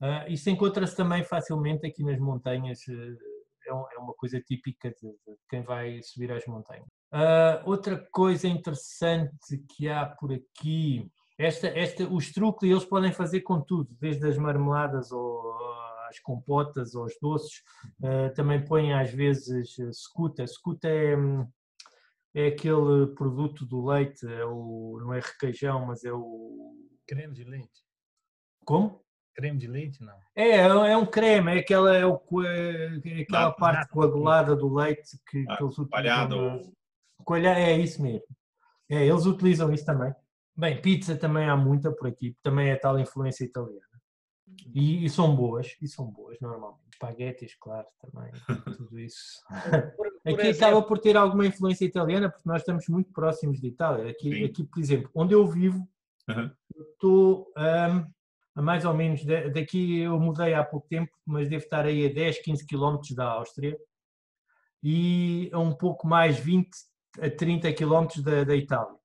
Uh, 0.00 0.30
isso 0.30 0.48
encontra-se 0.48 0.96
também 0.96 1.22
facilmente 1.22 1.86
aqui 1.86 2.02
nas 2.02 2.18
montanhas, 2.18 2.80
uh, 2.88 3.18
é, 3.66 3.98
uma 3.98 4.14
coisa 4.14 4.40
típica 4.40 4.88
de, 4.90 5.08
de, 5.08 5.36
quem 5.48 5.62
vai 5.62 6.00
subir 6.02 6.32
às 6.32 6.46
montanhas. 6.46 6.86
Uh, 7.12 7.68
outra 7.68 7.98
coisa 8.10 8.48
interessante 8.48 9.58
que 9.68 9.90
há 9.90 10.06
por 10.06 10.32
aqui, 10.32 11.06
esta, 11.38 11.68
esta, 11.68 12.08
os 12.08 12.32
truques 12.32 12.70
eles 12.70 12.84
podem 12.84 13.12
fazer 13.12 13.42
com 13.42 13.60
tudo, 13.60 13.94
desde 14.00 14.26
as 14.26 14.38
marmeladas 14.38 15.12
ou 15.12 15.54
as 16.08 16.18
compotas 16.18 16.94
ou 16.94 17.04
os 17.04 17.14
doces, 17.22 17.62
também 18.34 18.64
põem 18.64 18.92
às 18.92 19.12
vezes 19.12 19.76
secuta. 19.92 20.44
Secuta 20.44 20.88
é, 20.88 21.14
é 22.34 22.48
aquele 22.48 23.14
produto 23.14 23.64
do 23.64 23.86
leite, 23.86 24.26
é 24.26 24.44
o, 24.44 24.98
não 25.00 25.14
é 25.14 25.20
requeijão, 25.20 25.86
mas 25.86 26.02
é 26.02 26.12
o... 26.12 26.74
Creme 27.06 27.32
de 27.32 27.44
leite. 27.44 27.80
Como? 28.64 29.00
Creme 29.34 29.58
de 29.58 29.66
leite, 29.66 30.02
não? 30.02 30.14
É, 30.34 30.56
é 30.58 30.96
um 30.96 31.06
creme, 31.06 31.52
é 31.52 31.58
aquela, 31.58 31.96
é, 31.96 32.04
o, 32.04 32.20
é 32.44 33.22
aquela 33.22 33.52
parte 33.52 33.78
nada. 33.78 33.88
coagulada 33.88 34.56
do 34.56 34.72
leite 34.72 35.18
que, 35.28 35.44
ah, 35.48 35.56
que 35.56 35.64
eles 35.64 35.78
utilizam. 35.78 36.72
Coalhada, 37.24 37.60
é 37.60 37.78
isso 37.78 38.02
mesmo. 38.02 38.26
É, 38.88 39.06
eles 39.06 39.26
utilizam 39.26 39.72
isso 39.72 39.84
também. 39.84 40.14
Bem, 40.56 40.80
pizza 40.80 41.16
também 41.16 41.48
há 41.48 41.56
muita 41.56 41.92
por 41.92 42.08
aqui, 42.08 42.36
também 42.42 42.70
é 42.70 42.76
tal 42.76 42.98
influência 42.98 43.44
italiana. 43.44 43.80
E, 44.74 45.04
e, 45.04 45.10
são 45.10 45.34
boas, 45.34 45.76
e 45.80 45.88
são 45.88 46.06
boas 46.10 46.38
normalmente. 46.40 46.80
Espaguetes, 46.92 47.54
claro, 47.58 47.86
também, 48.00 48.30
tudo 48.76 48.98
isso. 48.98 49.42
Por, 49.96 50.10
por 50.22 50.32
aqui 50.32 50.48
exemplo... 50.48 50.66
acaba 50.66 50.82
por 50.82 50.98
ter 50.98 51.16
alguma 51.16 51.46
influência 51.46 51.84
italiana, 51.84 52.28
porque 52.28 52.48
nós 52.48 52.60
estamos 52.60 52.86
muito 52.88 53.10
próximos 53.12 53.60
de 53.60 53.68
Itália. 53.68 54.10
Aqui, 54.10 54.44
aqui 54.44 54.64
por 54.64 54.80
exemplo, 54.80 55.10
onde 55.14 55.32
eu 55.32 55.46
vivo, 55.46 55.88
uhum. 56.28 56.50
estou 56.92 57.52
um, 57.56 58.04
mais 58.54 58.84
ou 58.84 58.94
menos, 58.94 59.24
daqui 59.52 60.00
eu 60.00 60.18
mudei 60.18 60.54
há 60.54 60.64
pouco 60.64 60.88
tempo, 60.88 61.10
mas 61.24 61.48
devo 61.48 61.62
estar 61.62 61.84
aí 61.84 62.06
a 62.06 62.12
10, 62.12 62.42
15 62.42 62.66
quilómetros 62.66 63.14
da 63.14 63.24
Áustria 63.24 63.76
e 64.82 65.50
a 65.52 65.58
um 65.58 65.74
pouco 65.74 66.06
mais 66.06 66.38
20 66.38 66.68
a 67.20 67.30
30 67.30 67.72
quilómetros 67.72 68.22
da, 68.22 68.44
da 68.44 68.56
Itália. 68.56 68.98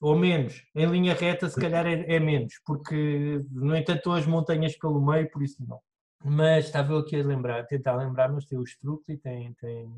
Ou 0.00 0.16
menos, 0.16 0.64
em 0.74 0.86
linha 0.86 1.14
reta 1.14 1.48
se 1.48 1.60
calhar 1.60 1.86
é, 1.86 2.16
é 2.16 2.18
menos, 2.18 2.54
porque 2.66 3.44
no 3.50 3.76
entanto 3.76 4.10
as 4.10 4.26
montanhas 4.26 4.76
pelo 4.76 5.00
meio, 5.00 5.30
por 5.30 5.42
isso 5.42 5.64
não. 5.64 5.80
Mas 6.24 6.66
estava 6.66 6.92
eu 6.92 6.98
aqui 6.98 7.16
a 7.16 7.24
lembrar, 7.24 7.66
tentar 7.66 7.94
lembrar, 7.96 8.28
mas 8.32 8.44
tem 8.44 8.58
o 8.58 8.64
Strutli, 8.64 9.16
tem, 9.18 9.52
tem... 9.54 9.92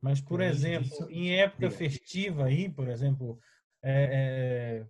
Mas, 0.00 0.20
por 0.20 0.40
tem 0.40 0.48
exemplo, 0.48 0.86
isso. 0.86 1.10
em 1.10 1.38
época 1.38 1.70
festiva 1.70 2.44
aí, 2.44 2.68
por 2.68 2.88
exemplo, 2.88 3.38
é, 3.82 4.84
é, 4.84 4.86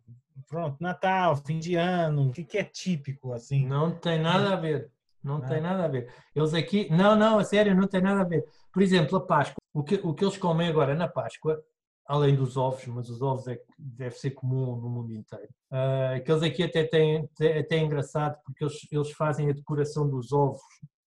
pronto, 0.48 0.76
Natal, 0.80 1.36
fim 1.36 1.58
de 1.58 1.74
ano, 1.76 2.28
o 2.28 2.32
que, 2.32 2.44
que 2.44 2.58
é 2.58 2.64
típico 2.64 3.32
assim? 3.32 3.66
Não 3.66 3.90
tem 3.90 4.20
nada 4.20 4.52
a 4.52 4.56
ver. 4.56 4.90
Não 5.22 5.36
ah. 5.36 5.40
tem 5.42 5.60
nada 5.60 5.84
a 5.84 5.88
ver. 5.88 6.12
Eles 6.34 6.52
aqui, 6.54 6.88
não, 6.90 7.14
não, 7.14 7.38
a 7.38 7.44
sério, 7.44 7.74
não 7.74 7.86
tem 7.86 8.00
nada 8.00 8.22
a 8.22 8.24
ver. 8.24 8.44
Por 8.72 8.82
exemplo, 8.82 9.16
a 9.18 9.20
Páscoa, 9.20 9.56
o 9.72 9.82
que, 9.82 10.00
o 10.02 10.12
que 10.14 10.24
eles 10.24 10.36
comem 10.36 10.68
agora 10.68 10.94
na 10.94 11.06
Páscoa, 11.06 11.62
além 12.06 12.34
dos 12.34 12.56
ovos, 12.56 12.86
mas 12.86 13.08
os 13.08 13.22
ovos 13.22 13.46
é, 13.46 13.60
deve 13.78 14.16
ser 14.16 14.32
comum 14.32 14.76
no 14.76 14.88
mundo 14.88 15.12
inteiro. 15.12 15.48
Uh, 15.70 16.16
aqueles 16.16 16.42
aqui 16.42 16.62
até 16.62 16.84
têm, 16.84 17.28
até 17.34 17.76
é 17.76 17.78
engraçado 17.78 18.38
porque 18.44 18.64
eles, 18.64 18.86
eles 18.90 19.10
fazem 19.12 19.48
a 19.48 19.52
decoração 19.52 20.08
dos 20.08 20.32
ovos. 20.32 20.60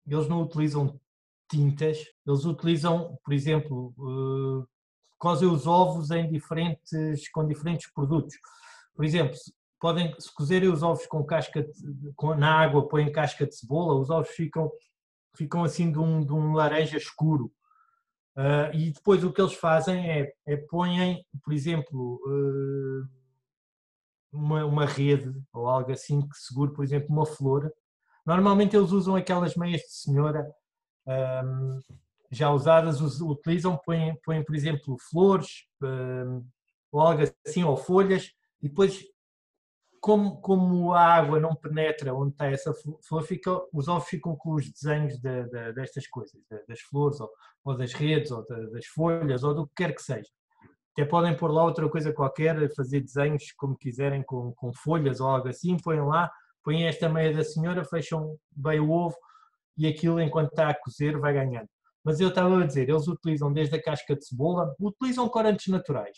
Eles 0.08 0.28
não 0.28 0.42
utilizam 0.42 1.00
tintas, 1.50 2.00
eles 2.26 2.46
utilizam, 2.46 3.18
por 3.24 3.34
exemplo, 3.34 3.94
uh, 3.98 4.68
cozem 5.18 5.50
os 5.50 5.68
ovos 5.68 6.12
em 6.12 6.30
diferentes, 6.30 7.30
com 7.30 7.46
diferentes 7.46 7.92
produtos. 7.92 8.36
Por 8.98 9.06
exemplo, 9.06 9.38
podem, 9.80 10.14
se 10.20 10.34
cozerem 10.34 10.70
os 10.70 10.82
ovos 10.82 11.06
com 11.06 11.24
casca 11.24 11.62
de, 11.62 12.12
com, 12.16 12.34
na 12.36 12.52
água, 12.52 12.88
põem 12.90 13.12
casca 13.12 13.46
de 13.46 13.56
cebola, 13.56 13.94
os 13.94 14.10
ovos 14.10 14.30
ficam, 14.30 14.72
ficam 15.36 15.64
assim 15.64 15.92
de 15.92 16.00
um, 16.00 16.26
de 16.26 16.34
um 16.34 16.54
laranja 16.54 16.98
escuro. 16.98 17.52
Uh, 18.36 18.74
e 18.74 18.92
depois 18.92 19.24
o 19.24 19.32
que 19.32 19.40
eles 19.40 19.54
fazem 19.54 20.10
é, 20.10 20.34
é 20.48 20.58
põem, 20.58 21.24
por 21.44 21.54
exemplo, 21.54 22.20
uh, 22.26 23.08
uma, 24.32 24.66
uma 24.66 24.86
rede 24.86 25.32
ou 25.54 25.68
algo 25.68 25.92
assim 25.92 26.22
que 26.22 26.38
segure, 26.38 26.74
por 26.74 26.84
exemplo, 26.84 27.10
uma 27.10 27.26
flor. 27.26 27.72
Normalmente 28.26 28.76
eles 28.76 28.92
usam 28.92 29.16
aquelas 29.16 29.56
meias 29.56 29.82
de 29.82 29.92
senhora 29.92 30.46
um, 31.08 31.80
já 32.32 32.52
usadas, 32.52 33.00
utilizam, 33.22 33.80
põem, 33.86 34.16
põem 34.24 34.44
por 34.44 34.56
exemplo, 34.56 34.98
flores 35.10 35.66
ou 36.92 37.02
algo 37.02 37.24
assim, 37.46 37.64
ou 37.64 37.78
folhas, 37.78 38.32
e 38.62 38.70
depois, 38.70 39.04
como, 40.00 40.42
como 40.42 40.94
a 40.94 41.02
água 41.02 41.40
não 41.40 41.56
penetra 41.56 42.14
onde 42.14 42.32
está 42.32 42.48
essa 42.48 42.74
flor, 42.74 43.24
fica, 43.24 43.52
os 43.74 43.88
ovos 43.88 44.08
ficam 44.08 44.36
com 44.36 44.56
os 44.56 44.70
desenhos 44.72 45.18
de, 45.20 45.44
de, 45.46 45.74
destas 45.74 46.08
coisas, 46.08 46.42
das 46.68 46.80
flores, 46.82 47.20
ou, 47.20 47.30
ou 47.66 47.78
das 47.78 47.94
redes, 47.94 48.32
ou 48.32 48.46
das 48.48 48.86
folhas, 48.88 49.44
ou 49.44 49.54
do 49.54 49.68
que 49.68 49.74
quer 49.76 49.94
que 49.94 50.02
seja. 50.02 50.30
Até 50.94 51.06
podem 51.06 51.36
pôr 51.38 51.52
lá 51.52 51.64
outra 51.64 51.88
coisa 51.88 52.12
qualquer, 52.12 52.74
fazer 52.74 53.02
desenhos 53.02 53.52
como 53.56 53.78
quiserem, 53.78 54.24
com, 54.24 54.52
com 54.54 54.74
folhas 54.74 55.20
ou 55.20 55.28
algo 55.28 55.48
assim, 55.48 55.78
põem 55.78 56.02
lá, 56.02 56.32
põem 56.64 56.88
esta 56.88 57.08
meia 57.08 57.32
da 57.32 57.44
senhora, 57.44 57.86
fecham 57.86 58.36
bem 58.52 58.80
o 58.80 58.90
ovo 58.90 59.16
e 59.78 59.86
aquilo, 59.86 60.20
enquanto 60.20 60.50
está 60.50 60.70
a 60.70 60.74
cozer, 60.74 61.20
vai 61.20 61.34
ganhando. 61.34 61.70
Mas 62.04 62.20
eu 62.20 62.30
estava 62.30 62.64
a 62.64 62.66
dizer, 62.66 62.90
eles 62.90 63.08
utilizam 63.08 63.54
desde 63.54 63.76
a 63.76 63.82
casca 63.82 64.16
de 64.16 64.26
cebola, 64.26 64.74
utilizam 64.80 65.30
corantes 65.30 65.68
naturais, 65.68 66.18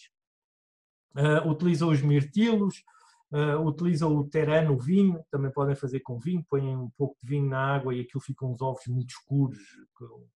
uh, 1.15 1.49
utilizam 1.49 1.89
os 1.89 2.01
mirtilos, 2.01 2.83
uh, 3.31 3.59
utilizam 3.65 4.15
o 4.15 4.27
terano, 4.27 4.73
o 4.73 4.79
vinho, 4.79 5.23
também 5.31 5.51
podem 5.51 5.75
fazer 5.75 5.99
com 6.01 6.19
vinho, 6.19 6.45
põem 6.49 6.75
um 6.75 6.89
pouco 6.97 7.15
de 7.21 7.27
vinho 7.27 7.49
na 7.49 7.75
água 7.75 7.93
e 7.93 8.01
aquilo 8.01 8.21
fica 8.21 8.45
uns 8.45 8.61
ovos 8.61 8.87
muito 8.87 9.11
escuros 9.11 9.59
com, 9.93 10.27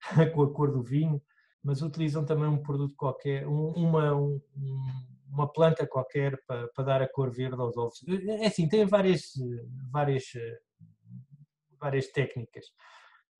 com 0.34 0.42
a 0.42 0.52
cor 0.52 0.72
do 0.72 0.82
vinho 0.82 1.20
mas 1.62 1.80
utilizam 1.80 2.24
também 2.24 2.48
um 2.48 2.60
produto 2.60 2.94
qualquer, 2.96 3.46
uma, 3.46 4.14
um, 4.14 4.40
uma 5.28 5.50
planta 5.50 5.86
qualquer 5.86 6.42
para, 6.44 6.66
para, 6.68 6.84
dar 6.84 7.02
a 7.02 7.08
cor 7.08 7.30
verde 7.30 7.60
aos 7.60 7.76
ovos. 7.76 8.02
É 8.40 8.46
assim, 8.46 8.68
tem 8.68 8.84
várias, 8.84 9.32
várias, 9.90 10.24
várias 11.78 12.08
técnicas 12.08 12.66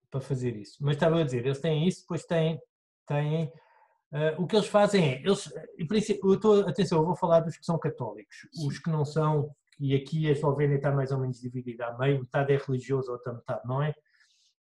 para 0.08 0.20
fazer 0.20 0.56
isso. 0.56 0.76
Mas 0.80 0.96
estava 0.96 1.20
a 1.20 1.24
dizer, 1.24 1.44
eles 1.44 1.60
têm 1.60 1.88
isso, 1.88 2.02
depois 2.02 2.24
têm, 2.24 2.60
têm 3.06 3.52
uh, 4.12 4.42
o 4.42 4.46
que 4.46 4.56
eles 4.56 4.68
fazem 4.68 5.14
é, 5.14 5.22
eles, 5.22 5.52
eu 6.22 6.34
estou, 6.34 6.60
atenção, 6.66 6.98
eu 6.98 7.06
vou 7.06 7.16
falar 7.16 7.40
dos 7.40 7.56
que 7.56 7.64
são 7.64 7.78
católicos, 7.78 8.46
Sim. 8.52 8.68
os 8.68 8.78
que 8.78 8.90
não 8.90 9.04
são, 9.04 9.50
e 9.80 9.94
aqui 9.94 10.28
a 10.28 10.32
Eslovénia 10.32 10.76
está 10.76 10.92
mais 10.92 11.10
ou 11.10 11.18
menos 11.18 11.40
dividida 11.40 11.86
a 11.86 11.98
meio, 11.98 12.20
metade 12.20 12.52
é 12.52 12.56
religioso, 12.56 13.10
outra 13.10 13.32
metade 13.32 13.62
não 13.66 13.82
é, 13.82 13.94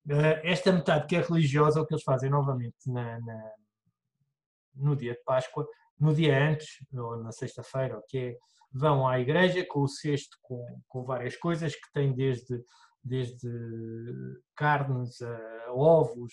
eh, 0.09 0.41
esta 0.45 0.73
metade 0.73 1.07
que 1.07 1.17
é 1.17 1.21
religiosa, 1.21 1.81
o 1.81 1.87
que 1.87 1.95
eles 1.95 2.05
fazem 2.05 2.31
novamente 2.31 2.77
na, 2.87 3.21
na, 3.21 3.53
no 4.75 4.97
dia 4.97 5.15
de 5.15 5.23
Páscoa, 5.25 5.67
no 5.99 6.15
dia 6.15 6.51
antes, 6.51 6.85
ou 6.93 7.17
na 7.17 7.33
sexta-feira, 7.33 8.03
que 8.09 8.19
é, 8.19 8.39
vão 8.73 9.07
à 9.07 9.21
igreja 9.21 9.65
com 9.65 9.81
o 9.81 9.89
cesto 9.89 10.37
com, 10.43 10.81
com 10.89 11.05
várias 11.05 11.37
coisas 11.37 11.75
que 11.75 11.93
têm 11.93 12.13
desde, 12.13 12.61
desde 13.03 13.49
carnes 14.57 15.23
a 15.23 15.73
ovos, 15.73 16.33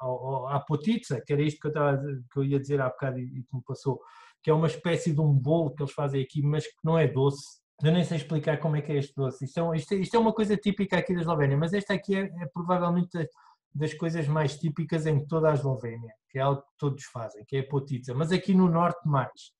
a, 0.00 0.56
a 0.56 0.60
potitza, 0.60 1.20
que 1.24 1.32
era 1.32 1.42
isto 1.42 1.60
que 1.60 1.66
eu, 1.66 1.70
estava, 1.70 2.02
que 2.32 2.38
eu 2.38 2.44
ia 2.44 2.60
dizer 2.60 2.80
há 2.80 2.88
bocado 2.88 3.18
e, 3.18 3.42
que 3.42 3.56
me 3.56 3.62
passou, 3.66 4.00
que 4.42 4.50
é 4.50 4.54
uma 4.54 4.66
espécie 4.66 5.12
de 5.12 5.20
um 5.20 5.32
bolo 5.32 5.74
que 5.74 5.82
eles 5.82 5.92
fazem 5.92 6.22
aqui, 6.22 6.42
mas 6.42 6.66
que 6.66 6.78
não 6.84 6.98
é 6.98 7.06
doce, 7.06 7.58
eu 7.82 7.92
nem 7.92 8.02
sei 8.02 8.16
explicar 8.16 8.58
como 8.58 8.76
é 8.76 8.82
que 8.82 8.90
é 8.90 8.96
este 8.96 9.14
doce. 9.14 9.44
Isto 9.44 9.72
é, 9.72 9.76
isto, 9.76 9.92
é, 9.94 9.96
isto 9.98 10.16
é 10.16 10.18
uma 10.18 10.32
coisa 10.32 10.56
típica 10.56 10.98
aqui 10.98 11.14
da 11.14 11.20
Eslovénia, 11.20 11.56
mas 11.56 11.72
esta 11.72 11.94
aqui 11.94 12.16
é, 12.16 12.22
é, 12.22 12.46
provavelmente 12.52 13.16
das 13.72 13.94
coisas 13.94 14.26
mais 14.26 14.58
típicas 14.58 15.06
em 15.06 15.24
toda 15.26 15.50
a 15.50 15.54
Eslovénia, 15.54 16.12
que 16.28 16.38
é 16.38 16.42
algo 16.42 16.62
que 16.62 16.78
todos 16.78 17.04
fazem, 17.04 17.44
que 17.46 17.56
é 17.56 17.60
a 17.60 17.68
potica, 17.68 18.14
mas 18.14 18.32
aqui 18.32 18.52
no 18.54 18.68
norte 18.68 19.06
mais. 19.06 19.52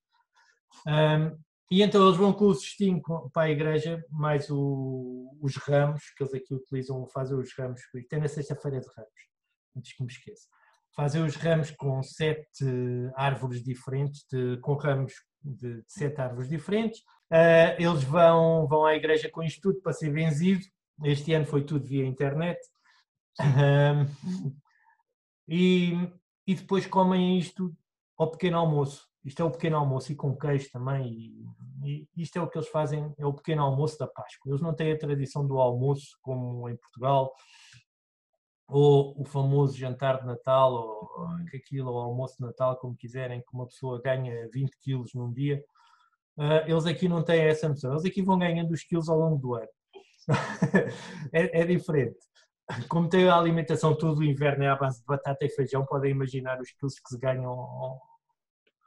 Um, 0.87 1.39
e 1.71 1.83
então 1.83 2.05
eles 2.05 2.17
vão 2.17 2.33
com 2.33 2.47
o 2.47 2.55
cestinho 2.55 3.01
para 3.33 3.43
a 3.43 3.51
igreja, 3.51 4.03
mais 4.11 4.51
o, 4.51 5.31
os 5.41 5.57
ramos, 5.57 6.03
que 6.17 6.23
eles 6.23 6.35
aqui 6.35 6.55
utilizam, 6.55 7.07
fazem 7.09 7.39
os 7.39 7.51
ramos, 7.57 7.81
isto 7.95 8.13
é 8.13 8.19
na 8.19 8.29
sexta-feira 8.29 8.81
de 8.81 8.89
ramos, 8.89 9.29
antes 9.79 9.95
que 9.95 10.03
me 10.03 10.11
esqueça. 10.11 10.47
Fazem 10.95 11.25
os 11.25 11.37
ramos 11.37 11.71
com 11.71 12.03
sete 12.03 12.65
árvores 13.15 13.63
diferentes, 13.63 14.27
de, 14.31 14.59
com 14.59 14.75
ramos 14.75 15.13
de, 15.43 15.77
de 15.77 15.85
sete 15.87 16.21
árvores 16.21 16.49
diferentes, 16.49 17.01
Uh, 17.31 17.77
eles 17.79 18.03
vão, 18.05 18.67
vão 18.67 18.87
à 18.87 18.95
igreja 18.95 19.31
com 19.31 19.43
isto 19.43 19.61
tudo 19.61 19.83
para 19.83 19.93
ser 19.93 20.11
benzido. 20.11 20.65
Este 21.05 21.35
ano 21.35 21.45
foi 21.45 21.63
tudo 21.65 21.87
via 21.87 22.07
internet. 22.07 22.59
E, 25.51 25.95
e 26.47 26.55
depois 26.55 26.85
comem 26.87 27.39
isto 27.39 27.75
ao 28.19 28.31
pequeno 28.31 28.59
almoço. 28.59 29.07
Isto 29.25 29.41
é 29.41 29.45
o 29.47 29.51
pequeno 29.51 29.79
almoço 29.79 30.13
e 30.13 30.15
com 30.15 30.37
queijo 30.37 30.71
também. 30.71 31.11
E, 31.83 32.07
e 32.15 32.23
isto 32.23 32.39
é 32.39 32.43
o 32.43 32.47
que 32.47 32.59
eles 32.59 32.69
fazem, 32.69 33.15
é 33.17 33.25
o 33.25 33.33
pequeno 33.33 33.63
almoço 33.63 33.99
da 33.99 34.07
Páscoa. 34.07 34.51
Eles 34.51 34.61
não 34.61 34.75
têm 34.75 34.93
a 34.93 34.99
tradição 34.99 35.47
do 35.47 35.59
almoço 35.59 36.19
como 36.21 36.69
em 36.69 36.77
Portugal, 36.77 37.33
ou 38.69 39.15
o 39.19 39.25
famoso 39.25 39.77
jantar 39.77 40.21
de 40.21 40.27
Natal, 40.27 40.73
ou 40.73 41.27
aquilo, 41.57 41.91
ou 41.91 41.99
almoço 41.99 42.37
de 42.37 42.45
Natal, 42.45 42.77
como 42.77 42.95
quiserem, 42.95 43.41
que 43.41 43.55
uma 43.55 43.67
pessoa 43.67 44.01
ganha 44.01 44.49
20 44.53 44.79
quilos 44.83 45.15
num 45.15 45.33
dia. 45.33 45.65
Uh, 46.37 46.69
eles 46.69 46.87
aqui 46.87 47.09
não 47.09 47.23
têm 47.23 47.41
essa 47.41 47.69
noção. 47.69 47.93
Eles 47.93 48.05
aqui 48.05 48.23
vão 48.23 48.39
ganhando 48.39 48.71
os 48.71 48.85
quilos 48.85 49.09
ao 49.09 49.19
longo 49.19 49.39
do 49.39 49.55
ano. 49.55 49.69
é, 51.33 51.63
é, 51.63 51.65
diferente. 51.65 52.19
Como 52.89 53.09
tem 53.09 53.27
a 53.27 53.37
alimentação 53.37 53.97
todo 53.97 54.19
o 54.19 54.25
inverno 54.25 54.63
é 54.63 54.69
à 54.69 54.77
base 54.77 55.01
de 55.01 55.07
batata 55.07 55.47
e 55.47 55.49
feijão, 55.49 55.87
podem 55.87 56.11
imaginar 56.11 56.61
os 56.61 56.71
quilos 56.73 57.01
que 57.01 57.09
se 57.09 57.19
ganham 57.19 57.99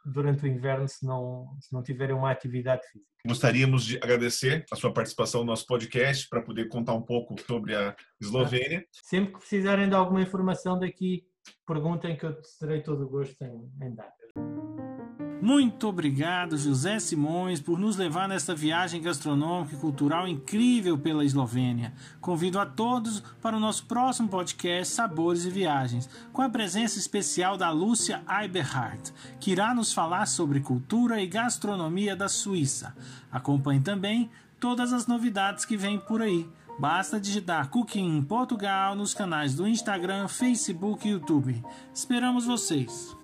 durante 0.06 0.44
o 0.44 0.48
inverno 0.48 0.88
se 0.88 1.06
não, 1.06 1.58
se 1.60 1.74
não 1.74 1.84
tiverem 1.84 2.16
uma 2.16 2.32
atividade 2.32 2.82
física. 2.92 3.10
Gostaríamos 3.26 3.86
de 3.86 3.98
agradecer 3.98 4.66
a 4.72 4.76
sua 4.76 4.92
participação 4.94 5.42
no 5.42 5.48
nosso 5.48 5.66
podcast 5.66 6.28
para 6.28 6.42
poder 6.42 6.68
contar 6.68 6.94
um 6.94 7.02
pouco 7.02 7.36
sobre 7.42 7.76
a 7.76 7.96
Eslovênia. 8.20 8.86
Sempre 8.92 9.34
que 9.34 9.40
precisarem 9.40 9.88
de 9.88 9.96
alguma 9.96 10.22
informação 10.22 10.80
daqui, 10.80 11.24
perguntem 11.68 12.18
que 12.18 12.26
eu 12.26 12.36
terei 12.60 12.82
todo 12.82 13.04
o 13.06 13.10
gosto 13.10 13.42
em, 13.44 13.72
em 13.82 13.96
dar. 13.96 14.12
Muito 15.42 15.88
obrigado, 15.88 16.56
José 16.56 17.00
Simões, 17.00 17.60
por 17.60 17.80
nos 17.80 17.98
levar 17.98 18.30
nesta 18.30 18.54
viagem 18.54 19.02
gastronômica 19.02 19.74
e 19.74 19.80
cultural 19.80 20.28
incrível 20.28 21.00
pela 21.00 21.26
Eslovênia. 21.26 21.94
Convido 22.22 22.60
a 22.60 22.66
todos 22.66 23.22
para 23.42 23.58
o 23.58 23.60
nosso 23.60 23.88
próximo 23.88 24.30
podcast 24.30 24.94
Sabores 24.94 25.44
e 25.44 25.50
Viagens, 25.50 26.08
com 26.32 26.44
a 26.44 26.50
presença 26.50 27.00
especial 27.00 27.58
da 27.58 27.72
Lúcia 27.72 28.22
Eiberhardt, 28.30 29.12
que 29.40 29.52
irá 29.52 29.74
nos 29.74 29.92
falar 29.92 30.28
sobre 30.28 30.60
cultura 30.60 31.20
e 31.20 31.26
gastronomia 31.26 32.16
da 32.16 32.30
Suíça. 32.30 32.96
Acompanhe 33.32 33.82
também 33.82 34.30
todas 34.60 34.94
as 34.94 35.08
novidades 35.08 35.66
que 35.66 35.76
vêm 35.76 35.98
por 35.98 36.22
aí. 36.22 36.48
Basta 36.78 37.20
digitar 37.20 37.68
Cooking 37.70 38.18
em 38.18 38.24
Portugal 38.24 38.96
nos 38.96 39.16
canais 39.16 39.56
do 39.56 39.68
Instagram, 39.68 40.28
Facebook 40.28 41.08
e 41.08 41.12
YouTube. 41.12 41.64
Esperamos 41.92 42.46
vocês! 42.46 43.21